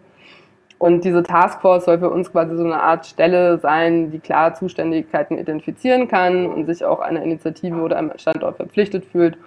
Und 0.79 1.05
diese 1.05 1.23
Taskforce 1.23 1.87
soll 1.87 1.99
für 2.01 2.11
uns 2.11 2.31
quasi 2.31 2.57
so 2.57 2.65
eine 2.65 2.83
Art 2.83 3.07
Stelle 3.07 3.59
sein, 3.59 4.11
die 4.11 4.19
klar 4.19 4.55
Zuständigkeiten 4.55 5.39
identifizieren 5.39 6.09
kann 6.09 6.47
und 6.47 6.67
sich 6.67 6.85
auch 6.85 7.01
einer 7.01 7.23
Initiative 7.23 7.81
oder 7.81 7.97
einem 7.97 8.13
Standort 8.17 8.57
verpflichtet 8.57 9.07
fühlt 9.07 9.39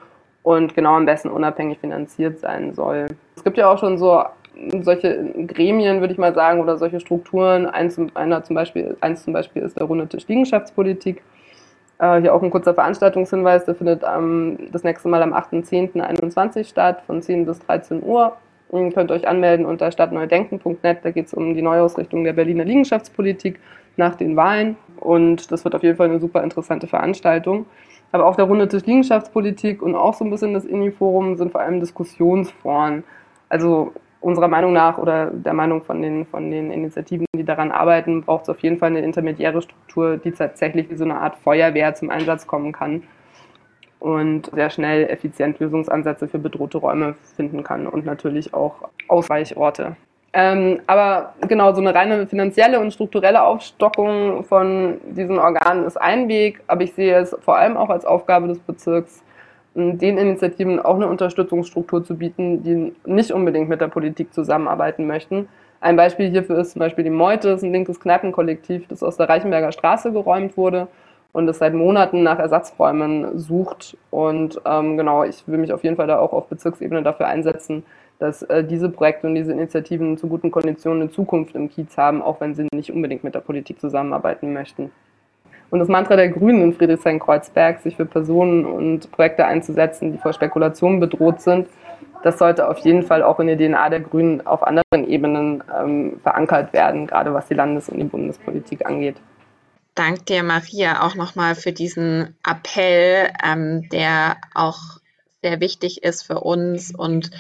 und 0.42 0.74
genau 0.74 0.96
am 0.96 1.06
besten 1.06 1.30
unabhängig 1.30 1.80
finanziert 1.80 2.40
sein 2.40 2.74
soll. 2.74 3.08
Es 3.36 3.44
gibt 3.44 3.58
ja 3.58 3.72
auch 3.72 3.78
schon 3.78 3.98
so 4.00 4.24
solche 4.82 5.26
Gremien, 5.48 6.00
würde 6.02 6.14
ich 6.14 6.20
mal 6.20 6.34
sagen, 6.34 6.60
oder 6.60 6.78
solche 6.78 7.00
Strukturen. 7.00 7.66
Eins, 7.66 8.00
einer 8.14 8.44
zum 8.44 8.56
Beispiel, 8.56 8.98
eins 9.02 9.24
zum 9.24 9.34
Beispiel 9.34 9.62
ist 9.62 9.78
der 9.78 9.86
Runde 9.86 10.08
Tisch 10.08 10.28
Liegenschaftspolitik. 10.28 11.22
Äh, 12.00 12.22
hier 12.22 12.34
auch 12.34 12.42
ein 12.42 12.50
kurzer 12.50 12.74
Veranstaltungshinweis, 12.74 13.66
der 13.66 13.76
findet 13.76 14.04
ähm, 14.04 14.58
das 14.72 14.84
nächste 14.84 15.10
Mal 15.10 15.22
am 15.22 15.34
8.10.21 15.34 16.66
statt, 16.66 17.04
von 17.06 17.22
10 17.22 17.46
bis 17.46 17.60
13 17.60 18.04
Uhr. 18.04 18.38
Ihr 18.72 18.92
könnt 18.92 19.12
euch 19.12 19.28
anmelden 19.28 19.66
unter 19.66 19.92
stadtneudenken.net. 19.92 21.00
Da 21.04 21.12
geht 21.12 21.26
es 21.26 21.34
um 21.34 21.56
die 21.56 21.62
Neuausrichtung 21.62 22.24
der 22.24 22.34
Berliner 22.34 22.66
Liegenschaftspolitik 22.66 23.60
nach 23.98 24.16
den 24.16 24.36
Wahlen. 24.36 24.78
Und 25.00 25.52
das 25.52 25.64
wird 25.64 25.74
auf 25.74 25.82
jeden 25.82 25.98
Fall 25.98 26.08
eine 26.08 26.20
super 26.20 26.44
interessante 26.44 26.86
Veranstaltung. 26.86 27.66
Aber 28.12 28.26
auch 28.26 28.36
der 28.36 28.46
Runde 28.46 28.68
Tisch 28.68 28.86
Liegenschaftspolitik 28.86 29.82
und 29.82 29.96
auch 29.96 30.14
so 30.14 30.24
ein 30.24 30.30
bisschen 30.30 30.54
das 30.54 30.66
INI-Forum 30.66 31.36
sind 31.38 31.52
vor 31.52 31.62
allem 31.62 31.80
Diskussionsforen. 31.80 33.04
Also 33.50 33.94
unserer 34.22 34.48
Meinung 34.48 34.74
nach 34.74 34.98
oder 34.98 35.28
der 35.28 35.54
Meinung 35.54 35.84
von 35.84 36.02
den, 36.02 36.26
von 36.26 36.52
den 36.52 36.72
Initiativen, 36.72 37.26
die 37.36 37.46
daran 37.46 37.72
arbeiten, 37.72 38.24
braucht 38.24 38.44
es 38.44 38.50
auf 38.50 38.60
jeden 38.60 38.78
Fall 38.78 38.90
eine 38.90 39.02
intermediäre 39.02 39.62
Struktur, 39.62 40.18
die 40.18 40.32
tatsächlich 40.32 40.90
wie 40.90 40.98
so 40.98 41.06
eine 41.06 41.16
Art 41.16 41.38
Feuerwehr 41.38 41.96
zum 41.96 42.10
Einsatz 42.10 42.46
kommen 42.46 42.72
kann 42.72 43.04
und 44.00 44.50
sehr 44.54 44.70
schnell 44.70 45.10
effizient 45.10 45.60
Lösungsansätze 45.60 46.28
für 46.28 46.40
bedrohte 46.40 46.78
Räume 46.78 47.16
finden 47.36 47.64
kann 47.64 47.88
und 47.88 48.06
natürlich 48.06 48.54
auch 48.54 48.90
Ausweichorte. 49.08 49.96
Ähm, 50.32 50.82
aber 50.86 51.34
genau, 51.48 51.74
so 51.74 51.82
eine 51.82 51.96
reine 51.96 52.28
finanzielle 52.28 52.80
und 52.80 52.94
strukturelle 52.94 53.42
Aufstockung 53.42 54.44
von 54.44 55.00
diesen 55.10 55.40
Organen 55.40 55.86
ist 55.86 56.00
ein 56.00 56.28
Weg, 56.28 56.62
aber 56.68 56.84
ich 56.84 56.94
sehe 56.94 57.18
es 57.18 57.36
vor 57.42 57.58
allem 57.58 57.78
auch 57.78 57.90
als 57.90 58.06
Aufgabe 58.06 58.48
des 58.48 58.60
Bezirks, 58.60 59.24
den 59.80 60.18
Initiativen 60.18 60.80
auch 60.80 60.96
eine 60.96 61.08
Unterstützungsstruktur 61.08 62.04
zu 62.04 62.16
bieten, 62.16 62.64
die 62.64 62.94
nicht 63.06 63.32
unbedingt 63.32 63.70
mit 63.70 63.82
der 63.82 63.88
Politik 63.88 64.34
zusammenarbeiten 64.34 65.08
möchten. 65.08 65.48
Ein 65.82 65.96
Beispiel 65.96 66.30
hierfür 66.30 66.60
ist 66.60 66.72
zum 66.72 66.80
Beispiel 66.80 67.04
die 67.04 67.10
Meute, 67.10 67.50
das 67.50 67.62
ist 67.62 67.64
ein 67.64 67.72
linkes 67.72 68.00
Kneipenkollektiv, 68.00 68.88
das 68.88 69.02
aus 69.02 69.18
der 69.18 69.30
Reichenberger 69.30 69.72
Straße 69.72 70.12
geräumt 70.12 70.58
wurde 70.58 70.88
und 71.32 71.48
es 71.48 71.60
seit 71.60 71.74
Monaten 71.74 72.24
nach 72.24 72.40
Ersatzräumen 72.40 73.38
sucht. 73.40 73.98
Und 74.10 74.60
ähm, 74.66 74.98
genau, 74.98 75.24
ich 75.24 75.48
will 75.48 75.58
mich 75.58 75.72
auf 75.72 75.84
jeden 75.84 75.96
Fall 75.96 76.08
da 76.08 76.20
auch 76.20 76.34
auf 76.34 76.48
Bezirksebene 76.48 77.04
dafür 77.04 77.28
einsetzen, 77.28 77.84
dass 78.20 78.44
äh, 78.44 78.64
diese 78.64 78.90
Projekte 78.90 79.28
und 79.28 79.36
diese 79.36 79.54
Initiativen 79.54 80.18
zu 80.18 80.28
guten 80.28 80.52
Konditionen 80.52 81.04
eine 81.04 81.12
Zukunft 81.12 81.56
im 81.56 81.70
Kiez 81.70 81.98
haben, 81.98 82.22
auch 82.22 82.42
wenn 82.42 82.56
sie 82.56 82.68
nicht 82.74 82.92
unbedingt 82.92 83.24
mit 83.24 83.36
der 83.36 83.40
Politik 83.40 83.80
zusammenarbeiten 83.80 84.52
möchten. 84.52 84.92
Und 85.72 85.80
das 85.80 85.88
Mantra 85.88 86.16
der 86.16 86.30
Grünen 86.30 86.62
in 86.64 86.74
Friedrichshain-Kreuzberg, 86.74 87.82
sich 87.82 87.96
für 87.96 88.06
Personen 88.06 88.66
und 88.66 89.12
Projekte 89.12 89.46
einzusetzen, 89.46 90.12
die 90.12 90.18
vor 90.18 90.34
Spekulationen 90.34 91.00
bedroht 91.00 91.42
sind, 91.42 91.68
das 92.24 92.38
sollte 92.38 92.68
auf 92.68 92.80
jeden 92.80 93.04
Fall 93.04 93.24
auch 93.24 93.40
in 93.40 93.48
der 93.48 93.58
DNA 93.58 93.90
der 93.90 94.02
Grünen 94.02 94.46
auf 94.46 94.64
anderen 94.64 95.08
Ebenen 95.08 95.64
ähm, 95.78 96.20
verankert 96.22 96.74
werden, 96.74 97.08
gerade 97.08 97.34
was 97.34 97.48
die 97.48 97.54
Landes- 97.54 97.88
und 97.88 97.98
die 97.98 98.04
Bundespolitik 98.04 98.86
angeht. 98.86 99.16
Dank 99.96 100.26
dir, 100.26 100.44
Maria, 100.44 101.06
auch 101.06 101.16
nochmal 101.16 101.56
für 101.56 101.72
diesen 101.72 102.36
Appell, 102.46 103.32
ähm, 103.44 103.88
der 103.90 104.38
auch 104.54 104.80
sehr 105.42 105.60
wichtig 105.62 106.04
ist 106.04 106.24
für 106.24 106.42
uns 106.42 106.94
und 106.94 107.32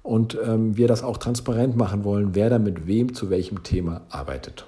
Und 0.01 0.37
ähm, 0.45 0.75
wir 0.75 0.87
das 0.87 1.01
auch 1.01 1.17
transparent 1.17 1.77
machen 1.77 2.03
wollen, 2.03 2.35
wer 2.35 2.49
da 2.49 2.59
mit 2.59 2.87
wem 2.87 3.13
zu 3.13 3.29
welchem 3.29 3.63
Thema 3.63 4.01
arbeitet. 4.09 4.65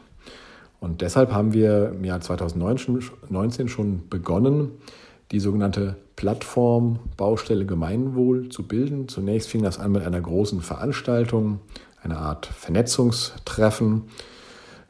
Und 0.79 1.01
deshalb 1.01 1.31
haben 1.31 1.53
wir 1.53 1.89
im 1.89 2.03
Jahr 2.03 2.21
2019 2.21 3.67
schon 3.67 4.09
begonnen, 4.09 4.71
die 5.31 5.39
sogenannte 5.39 5.97
Plattform 6.15 6.99
Baustelle 7.17 7.65
Gemeinwohl 7.65 8.49
zu 8.49 8.63
bilden. 8.63 9.07
Zunächst 9.07 9.49
fing 9.49 9.63
das 9.63 9.79
an 9.79 9.91
mit 9.91 10.03
einer 10.03 10.21
großen 10.21 10.61
Veranstaltung, 10.61 11.59
einer 12.05 12.19
Art 12.19 12.45
Vernetzungstreffen. 12.45 14.03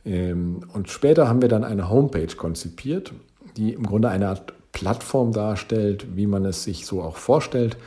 Ähm, 0.06 0.62
und 0.74 0.90
später 0.90 1.28
haben 1.28 1.42
wir 1.42 1.50
dann 1.50 1.64
eine 1.64 1.90
Homepage 1.90 2.36
konzipiert, 2.36 3.14
die 3.58 3.74
im 3.74 3.84
Grunde 3.84 4.10
eine 4.10 4.30
Art 4.30 4.54
Plattform 4.72 5.32
darstellt, 5.32 6.16
wie 6.16 6.28
man 6.28 6.46
es 6.46 6.64
sich 6.64 6.86
so 6.86 7.02
auch 7.02 7.16
vorstellt, 7.16 7.78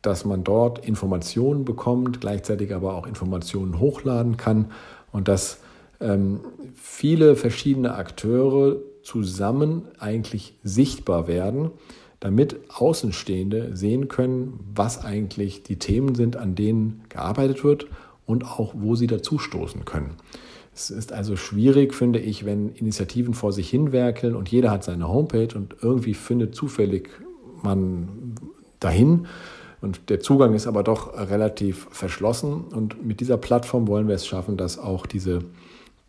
dass 0.00 0.24
man 0.24 0.42
dort 0.42 0.84
Informationen 0.84 1.66
bekommt, 1.66 2.22
gleichzeitig 2.22 2.74
aber 2.74 2.94
auch 2.94 3.06
Informationen 3.06 3.78
hochladen 3.78 4.38
kann 4.38 4.72
und 5.12 5.28
dass 5.28 5.58
ähm, 6.00 6.40
viele 6.74 7.36
verschiedene 7.36 7.94
Akteure 7.94 8.76
zusammen 9.02 9.82
eigentlich 9.98 10.54
sichtbar 10.62 11.28
werden, 11.28 11.70
damit 12.20 12.56
Außenstehende 12.70 13.76
sehen 13.76 14.08
können, 14.08 14.60
was 14.74 15.04
eigentlich 15.04 15.62
die 15.62 15.78
Themen 15.78 16.14
sind, 16.14 16.36
an 16.36 16.54
denen 16.54 17.02
gearbeitet 17.10 17.64
wird 17.64 17.86
und 18.30 18.44
auch, 18.44 18.74
wo 18.76 18.94
sie 18.94 19.06
dazustoßen 19.06 19.84
können. 19.84 20.16
Es 20.74 20.90
ist 20.90 21.12
also 21.12 21.36
schwierig, 21.36 21.94
finde 21.94 22.20
ich, 22.20 22.44
wenn 22.44 22.70
Initiativen 22.70 23.34
vor 23.34 23.52
sich 23.52 23.68
hinwerkeln 23.68 24.34
und 24.34 24.48
jeder 24.48 24.70
hat 24.70 24.84
seine 24.84 25.08
Homepage 25.08 25.54
und 25.54 25.76
irgendwie 25.82 26.14
findet 26.14 26.54
zufällig 26.54 27.10
man 27.62 28.34
dahin. 28.78 29.26
Und 29.80 30.10
der 30.10 30.20
Zugang 30.20 30.54
ist 30.54 30.66
aber 30.66 30.82
doch 30.82 31.14
relativ 31.14 31.88
verschlossen. 31.90 32.64
Und 32.64 33.04
mit 33.04 33.20
dieser 33.20 33.36
Plattform 33.36 33.88
wollen 33.88 34.08
wir 34.08 34.14
es 34.14 34.26
schaffen, 34.26 34.56
dass 34.56 34.78
auch 34.78 35.06
diese 35.06 35.40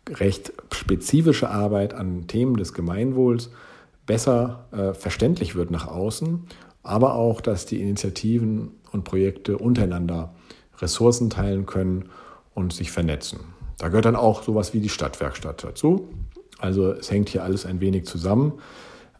recht 0.08 0.52
spezifische 0.72 1.50
Arbeit 1.50 1.94
an 1.94 2.26
Themen 2.26 2.56
des 2.56 2.74
Gemeinwohls 2.74 3.50
besser 4.06 4.66
äh, 4.72 4.94
verständlich 4.94 5.54
wird 5.54 5.70
nach 5.70 5.86
außen, 5.86 6.44
aber 6.82 7.14
auch, 7.14 7.40
dass 7.40 7.66
die 7.66 7.80
Initiativen 7.80 8.72
und 8.90 9.04
Projekte 9.04 9.58
untereinander 9.58 10.34
Ressourcen 10.82 11.30
teilen 11.30 11.66
können 11.66 12.10
und 12.54 12.72
sich 12.72 12.90
vernetzen. 12.90 13.40
Da 13.78 13.88
gehört 13.88 14.04
dann 14.04 14.16
auch 14.16 14.42
sowas 14.42 14.74
wie 14.74 14.80
die 14.80 14.88
Stadtwerkstatt 14.88 15.64
dazu. 15.64 16.08
Also 16.58 16.92
es 16.92 17.10
hängt 17.10 17.28
hier 17.28 17.42
alles 17.42 17.66
ein 17.66 17.80
wenig 17.80 18.06
zusammen. 18.06 18.54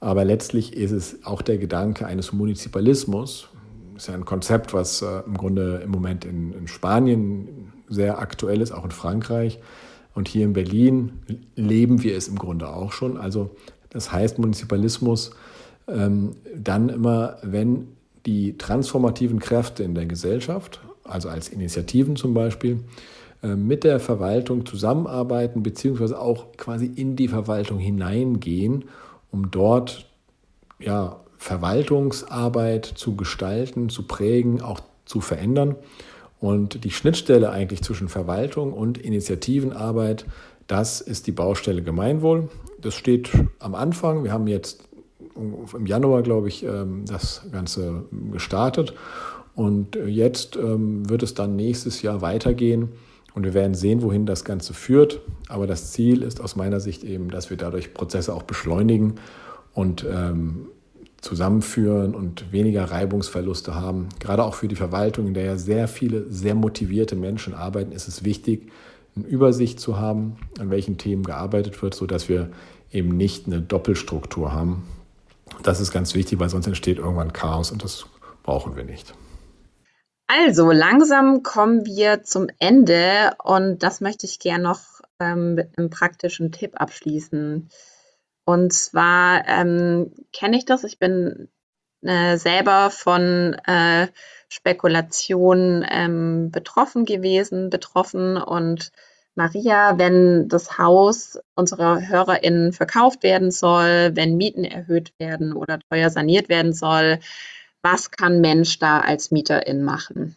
Aber 0.01 0.25
letztlich 0.25 0.77
ist 0.77 0.91
es 0.91 1.25
auch 1.25 1.43
der 1.43 1.59
Gedanke 1.59 2.07
eines 2.07 2.33
Munizipalismus. 2.33 3.49
Das 3.95 4.03
ist 4.03 4.09
ja 4.09 4.15
ein 4.15 4.25
Konzept, 4.25 4.75
was 4.75 5.03
äh, 5.03 5.23
im 5.27 5.37
Grunde 5.37 5.81
im 5.85 5.91
Moment 5.91 6.25
in, 6.25 6.53
in 6.53 6.69
Spanien 6.69 7.73
sehr 7.89 8.19
aktuell 8.19 8.61
ist, 8.61 8.73
auch 8.73 8.85
in 8.85 8.91
Frankreich. 8.91 9.61
Und 10.15 10.29
hier 10.29 10.45
in 10.45 10.53
Berlin 10.53 11.21
leben 11.57 12.03
wir 12.03 12.17
es 12.17 12.29
im 12.29 12.37
Grunde 12.37 12.69
auch 12.69 12.93
schon. 12.93 13.17
Also 13.17 13.51
das 13.91 14.13
heißt 14.13 14.39
Munizipalismus 14.39 15.33
ähm, 15.89 16.37
dann 16.55 16.89
immer, 16.89 17.37
wenn 17.43 17.89
die 18.27 18.57
transformativen 18.57 19.41
Kräfte 19.41 19.83
in 19.83 19.95
der 19.95 20.07
Gesellschaft, 20.07 20.81
also 21.05 21.29
als 21.29 21.49
Initiativen 21.49 22.17
zum 22.17 22.35
Beispiel, 22.35 22.81
äh, 23.43 23.57
mit 23.57 23.85
der 23.85 24.01
Verwaltung 24.01 24.67
zusammenarbeiten, 24.67 25.63
beziehungsweise 25.63 26.21
auch 26.21 26.53
quasi 26.57 26.87
in 26.87 27.17
die 27.17 27.29
Verwaltung 27.29 27.79
hineingehen, 27.79 28.85
um 29.31 29.51
dort 29.51 30.07
ja, 30.79 31.21
Verwaltungsarbeit 31.39 32.87
zu 32.87 33.17
gestalten, 33.17 33.89
zu 33.89 34.07
prägen, 34.07 34.63
auch 34.63 34.81
zu 35.05 35.21
verändern. 35.21 35.77
Und 36.41 36.85
die 36.85 36.91
Schnittstelle 36.91 37.51
eigentlich 37.51 37.83
zwischen 37.83 38.09
Verwaltung 38.09 38.73
und 38.73 38.99
Initiativenarbeit, 38.99 40.27
das 40.67 41.01
ist 41.01 41.27
die 41.27 41.33
Baustelle 41.33 41.83
Gemeinwohl. 41.83 42.49
Das 42.81 42.95
steht 42.95 43.31
am 43.61 43.75
Anfang. 43.75 44.25
Wir 44.25 44.33
haben 44.33 44.49
jetzt 44.49 44.83
im 45.37 45.87
Januar, 45.87 46.23
glaube 46.23 46.49
ich, 46.49 46.65
ähm, 46.65 47.05
das 47.07 47.43
Ganze 47.51 48.05
gestartet. 48.33 48.95
Und 49.55 49.97
jetzt 49.97 50.57
ähm, 50.57 51.09
wird 51.09 51.23
es 51.23 51.35
dann 51.35 51.57
nächstes 51.57 52.03
Jahr 52.03 52.23
weitergehen. 52.23 52.89
Und 53.35 53.45
wir 53.45 53.55
werden 53.55 53.75
sehen, 53.75 54.03
wohin 54.03 54.27
das 54.27 54.45
Ganze 54.45 54.75
führt. 54.75 55.21
Aber 55.49 55.67
das 55.67 55.93
Ziel 55.93 56.23
ist 56.23 56.41
aus 56.41 56.57
meiner 56.57 56.81
Sicht 56.81 57.05
eben, 57.05 57.31
dass 57.31 57.51
wir 57.51 57.57
dadurch 57.57 57.95
Prozesse 57.95 58.35
auch 58.35 58.43
beschleunigen 58.43 59.15
und 59.75 60.05
ähm, 60.11 60.67
zusammenführen 61.23 62.15
und 62.15 62.53
weniger 62.53 62.85
Reibungsverluste 62.85 63.75
haben. 63.75 64.09
Gerade 64.19 64.45
auch 64.45 64.55
für 64.55 64.69
die 64.69 64.77
Verwaltung, 64.77 65.29
in 65.29 65.35
der 65.35 65.45
ja 65.45 65.57
sehr 65.57 65.89
viele 65.89 66.31
sehr 66.31 66.55
motivierte 66.55 67.17
Menschen 67.17 67.55
arbeiten, 67.55 67.93
ist 67.93 68.09
es 68.09 68.25
wichtig, 68.25 68.71
eine 69.15 69.27
Übersicht 69.27 69.79
zu 69.79 69.99
haben, 69.99 70.37
an 70.59 70.71
welchen 70.71 70.99
Themen 70.99 71.23
gearbeitet 71.23 71.81
wird, 71.83 71.95
sodass 71.95 72.29
wir 72.29 72.51
eben 72.93 73.17
nicht 73.17 73.47
eine 73.47 73.61
Doppelstruktur 73.61 74.53
haben. 74.53 74.83
Das 75.63 75.81
ist 75.81 75.93
ganz 75.93 76.15
wichtig, 76.15 76.41
weil 76.41 76.49
sonst 76.49 76.67
entsteht 76.67 76.99
irgendwann 76.99 77.33
Chaos 77.33 77.71
und 77.71 77.85
das 77.85 78.07
brauchen 78.43 78.75
wir 78.75 78.85
nicht. 78.85 79.15
Also 80.35 80.71
langsam 80.71 81.43
kommen 81.43 81.85
wir 81.85 82.23
zum 82.23 82.47
Ende 82.59 83.33
und 83.45 83.83
das 83.83 84.01
möchte 84.01 84.25
ich 84.25 84.39
gerne 84.39 84.65
noch 84.65 84.81
ähm, 85.21 85.57
mit 85.57 85.77
einem 85.77 85.91
praktischen 85.91 86.53
Tipp 86.53 86.81
abschließen. 86.81 87.69
Und 88.47 88.73
zwar 88.73 89.47
ähm, 89.47 90.15
kenne 90.33 90.57
ich 90.57 90.65
das, 90.65 90.85
ich 90.85 90.99
bin 90.99 91.51
äh, 92.01 92.39
selber 92.39 92.89
von 92.89 93.59
äh, 93.67 94.09
Spekulationen 94.49 95.85
ähm, 95.91 96.51
betroffen 96.51 97.05
gewesen, 97.05 97.69
betroffen 97.69 98.39
und 98.39 98.91
Maria, 99.35 99.99
wenn 99.99 100.49
das 100.49 100.79
Haus 100.79 101.41
unserer 101.55 102.09
HörerInnen 102.09 102.73
verkauft 102.73 103.23
werden 103.23 103.51
soll, 103.51 104.13
wenn 104.15 104.39
Mieten 104.39 104.65
erhöht 104.65 105.13
werden 105.19 105.53
oder 105.53 105.79
teuer 105.91 106.09
saniert 106.09 106.49
werden 106.49 106.73
soll, 106.73 107.19
was 107.83 108.11
kann 108.11 108.41
Mensch 108.41 108.79
da 108.79 109.01
als 109.01 109.31
Mieterin 109.31 109.83
machen? 109.83 110.37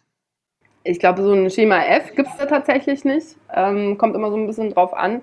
Ich 0.84 1.00
glaube, 1.00 1.22
so 1.22 1.32
ein 1.32 1.50
Schema 1.50 1.82
F 1.82 2.14
gibt 2.14 2.28
es 2.28 2.36
da 2.36 2.46
tatsächlich 2.46 3.04
nicht. 3.04 3.36
Ähm, 3.52 3.98
kommt 3.98 4.14
immer 4.14 4.30
so 4.30 4.36
ein 4.36 4.46
bisschen 4.46 4.72
drauf 4.72 4.94
an. 4.94 5.22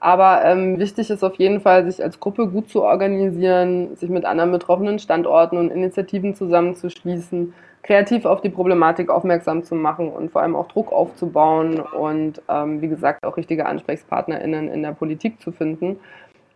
Aber 0.00 0.44
ähm, 0.44 0.78
wichtig 0.78 1.10
ist 1.10 1.24
auf 1.24 1.36
jeden 1.36 1.60
Fall, 1.60 1.90
sich 1.90 2.02
als 2.02 2.20
Gruppe 2.20 2.48
gut 2.48 2.68
zu 2.68 2.82
organisieren, 2.82 3.96
sich 3.96 4.10
mit 4.10 4.24
anderen 4.24 4.52
betroffenen 4.52 4.98
Standorten 4.98 5.56
und 5.56 5.70
Initiativen 5.70 6.34
zusammenzuschließen, 6.34 7.54
kreativ 7.82 8.24
auf 8.24 8.40
die 8.40 8.50
Problematik 8.50 9.08
aufmerksam 9.08 9.64
zu 9.64 9.74
machen 9.74 10.10
und 10.10 10.32
vor 10.32 10.42
allem 10.42 10.56
auch 10.56 10.68
Druck 10.68 10.92
aufzubauen 10.92 11.80
und 11.80 12.42
ähm, 12.48 12.82
wie 12.82 12.88
gesagt 12.88 13.24
auch 13.24 13.36
richtige 13.36 13.64
AnsprechpartnerInnen 13.64 14.68
in 14.68 14.82
der 14.82 14.92
Politik 14.92 15.40
zu 15.40 15.52
finden. 15.52 15.98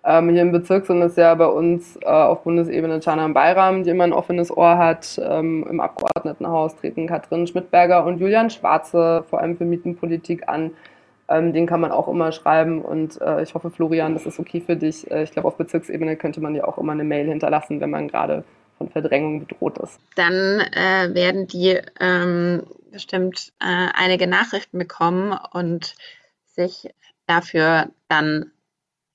Ähm, 0.03 0.31
hier 0.31 0.43
im 0.43 0.53
Bezirk 0.53 0.87
sind 0.87 1.03
es 1.03 1.17
ja 1.17 1.35
bei 1.35 1.47
uns 1.47 1.97
äh, 1.97 2.07
auf 2.07 2.43
Bundesebene 2.43 3.01
Canan 3.01 3.35
Bayram, 3.35 3.85
die 3.85 3.91
immer 3.91 4.05
ein 4.05 4.15
offenes 4.15 4.51
Ohr 4.51 4.79
hat. 4.79 5.21
Ähm, 5.23 5.67
Im 5.69 5.81
Abgeordnetenhaus 5.81 6.77
treten 6.77 7.07
Katrin 7.07 7.47
Schmidberger 7.47 8.05
und 8.05 8.19
Julian 8.19 8.49
Schwarze 8.49 9.25
vor 9.29 9.41
allem 9.41 9.59
für 9.59 9.65
Mietenpolitik 9.65 10.49
an. 10.49 10.73
Ähm, 11.29 11.53
den 11.53 11.67
kann 11.67 11.81
man 11.81 11.93
auch 11.93 12.09
immer 12.09 12.33
schreiben 12.33 12.83
und 12.83 13.21
äh, 13.21 13.43
ich 13.43 13.55
hoffe, 13.55 13.71
Florian, 13.71 14.15
das 14.15 14.27
ist 14.27 14.41
okay 14.41 14.61
für 14.61 14.75
dich. 14.75 15.09
Äh, 15.11 15.23
ich 15.23 15.31
glaube, 15.31 15.47
auf 15.49 15.57
Bezirksebene 15.57 16.17
könnte 16.17 16.41
man 16.41 16.55
ja 16.55 16.65
auch 16.65 16.79
immer 16.79 16.93
eine 16.93 17.05
Mail 17.05 17.29
hinterlassen, 17.29 17.81
wenn 17.81 17.91
man 17.91 18.09
gerade 18.09 18.43
von 18.79 18.89
Verdrängung 18.89 19.47
bedroht 19.47 19.79
ist. 19.79 20.01
Dann 20.17 20.35
äh, 20.35 21.15
werden 21.15 21.47
die 21.47 21.79
ähm, 22.01 22.63
bestimmt 22.91 23.53
äh, 23.61 23.89
einige 23.95 24.27
Nachrichten 24.27 24.79
bekommen 24.79 25.39
und 25.53 25.95
sich 26.47 26.91
dafür 27.27 27.91
dann 28.09 28.51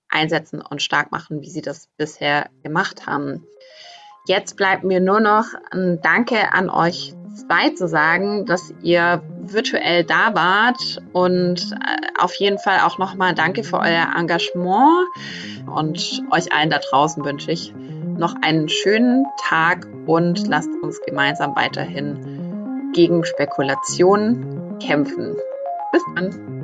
einsetzen 0.10 0.62
und 0.62 0.82
stark 0.82 1.12
machen, 1.12 1.41
wie 1.41 1.50
sie 1.50 1.62
das 1.62 1.89
bisher 1.98 2.50
gemacht 2.63 3.08
haben. 3.08 3.46
Jetzt 4.28 4.58
bleibt 4.58 4.84
mir 4.84 5.00
nur 5.00 5.20
noch 5.20 5.46
ein 5.72 6.00
Danke 6.02 6.52
an 6.52 6.70
euch 6.70 7.13
zwei 7.36 7.70
zu 7.70 7.88
sagen, 7.88 8.46
dass 8.46 8.74
ihr 8.82 9.22
virtuell 9.41 10.04
da 10.04 10.34
wart 10.34 11.02
und 11.13 11.72
äh, 11.74 12.20
auf 12.20 12.34
jeden 12.36 12.58
Fall 12.58 12.80
auch 12.80 12.98
nochmal 12.98 13.36
Danke 13.36 13.63
für 13.63 13.78
euer 13.78 14.13
Engagement 14.18 15.08
und 15.68 16.24
euch 16.32 16.52
allen 16.52 16.70
da 16.70 16.80
draußen 16.80 17.24
wünsche 17.24 17.52
ich 17.52 17.74
noch 18.18 18.36
einen 18.41 18.70
schönen 18.70 19.26
Tag 19.38 19.88
und 20.06 20.48
lasst 20.48 20.70
uns 20.82 21.02
gemeinsam 21.06 21.56
weiterhin 21.56 22.91
gegen 22.94 23.26
Spekulationen 23.26 24.80
kämpfen. 24.80 25.36
Bis 25.91 26.02
dann. 26.15 26.55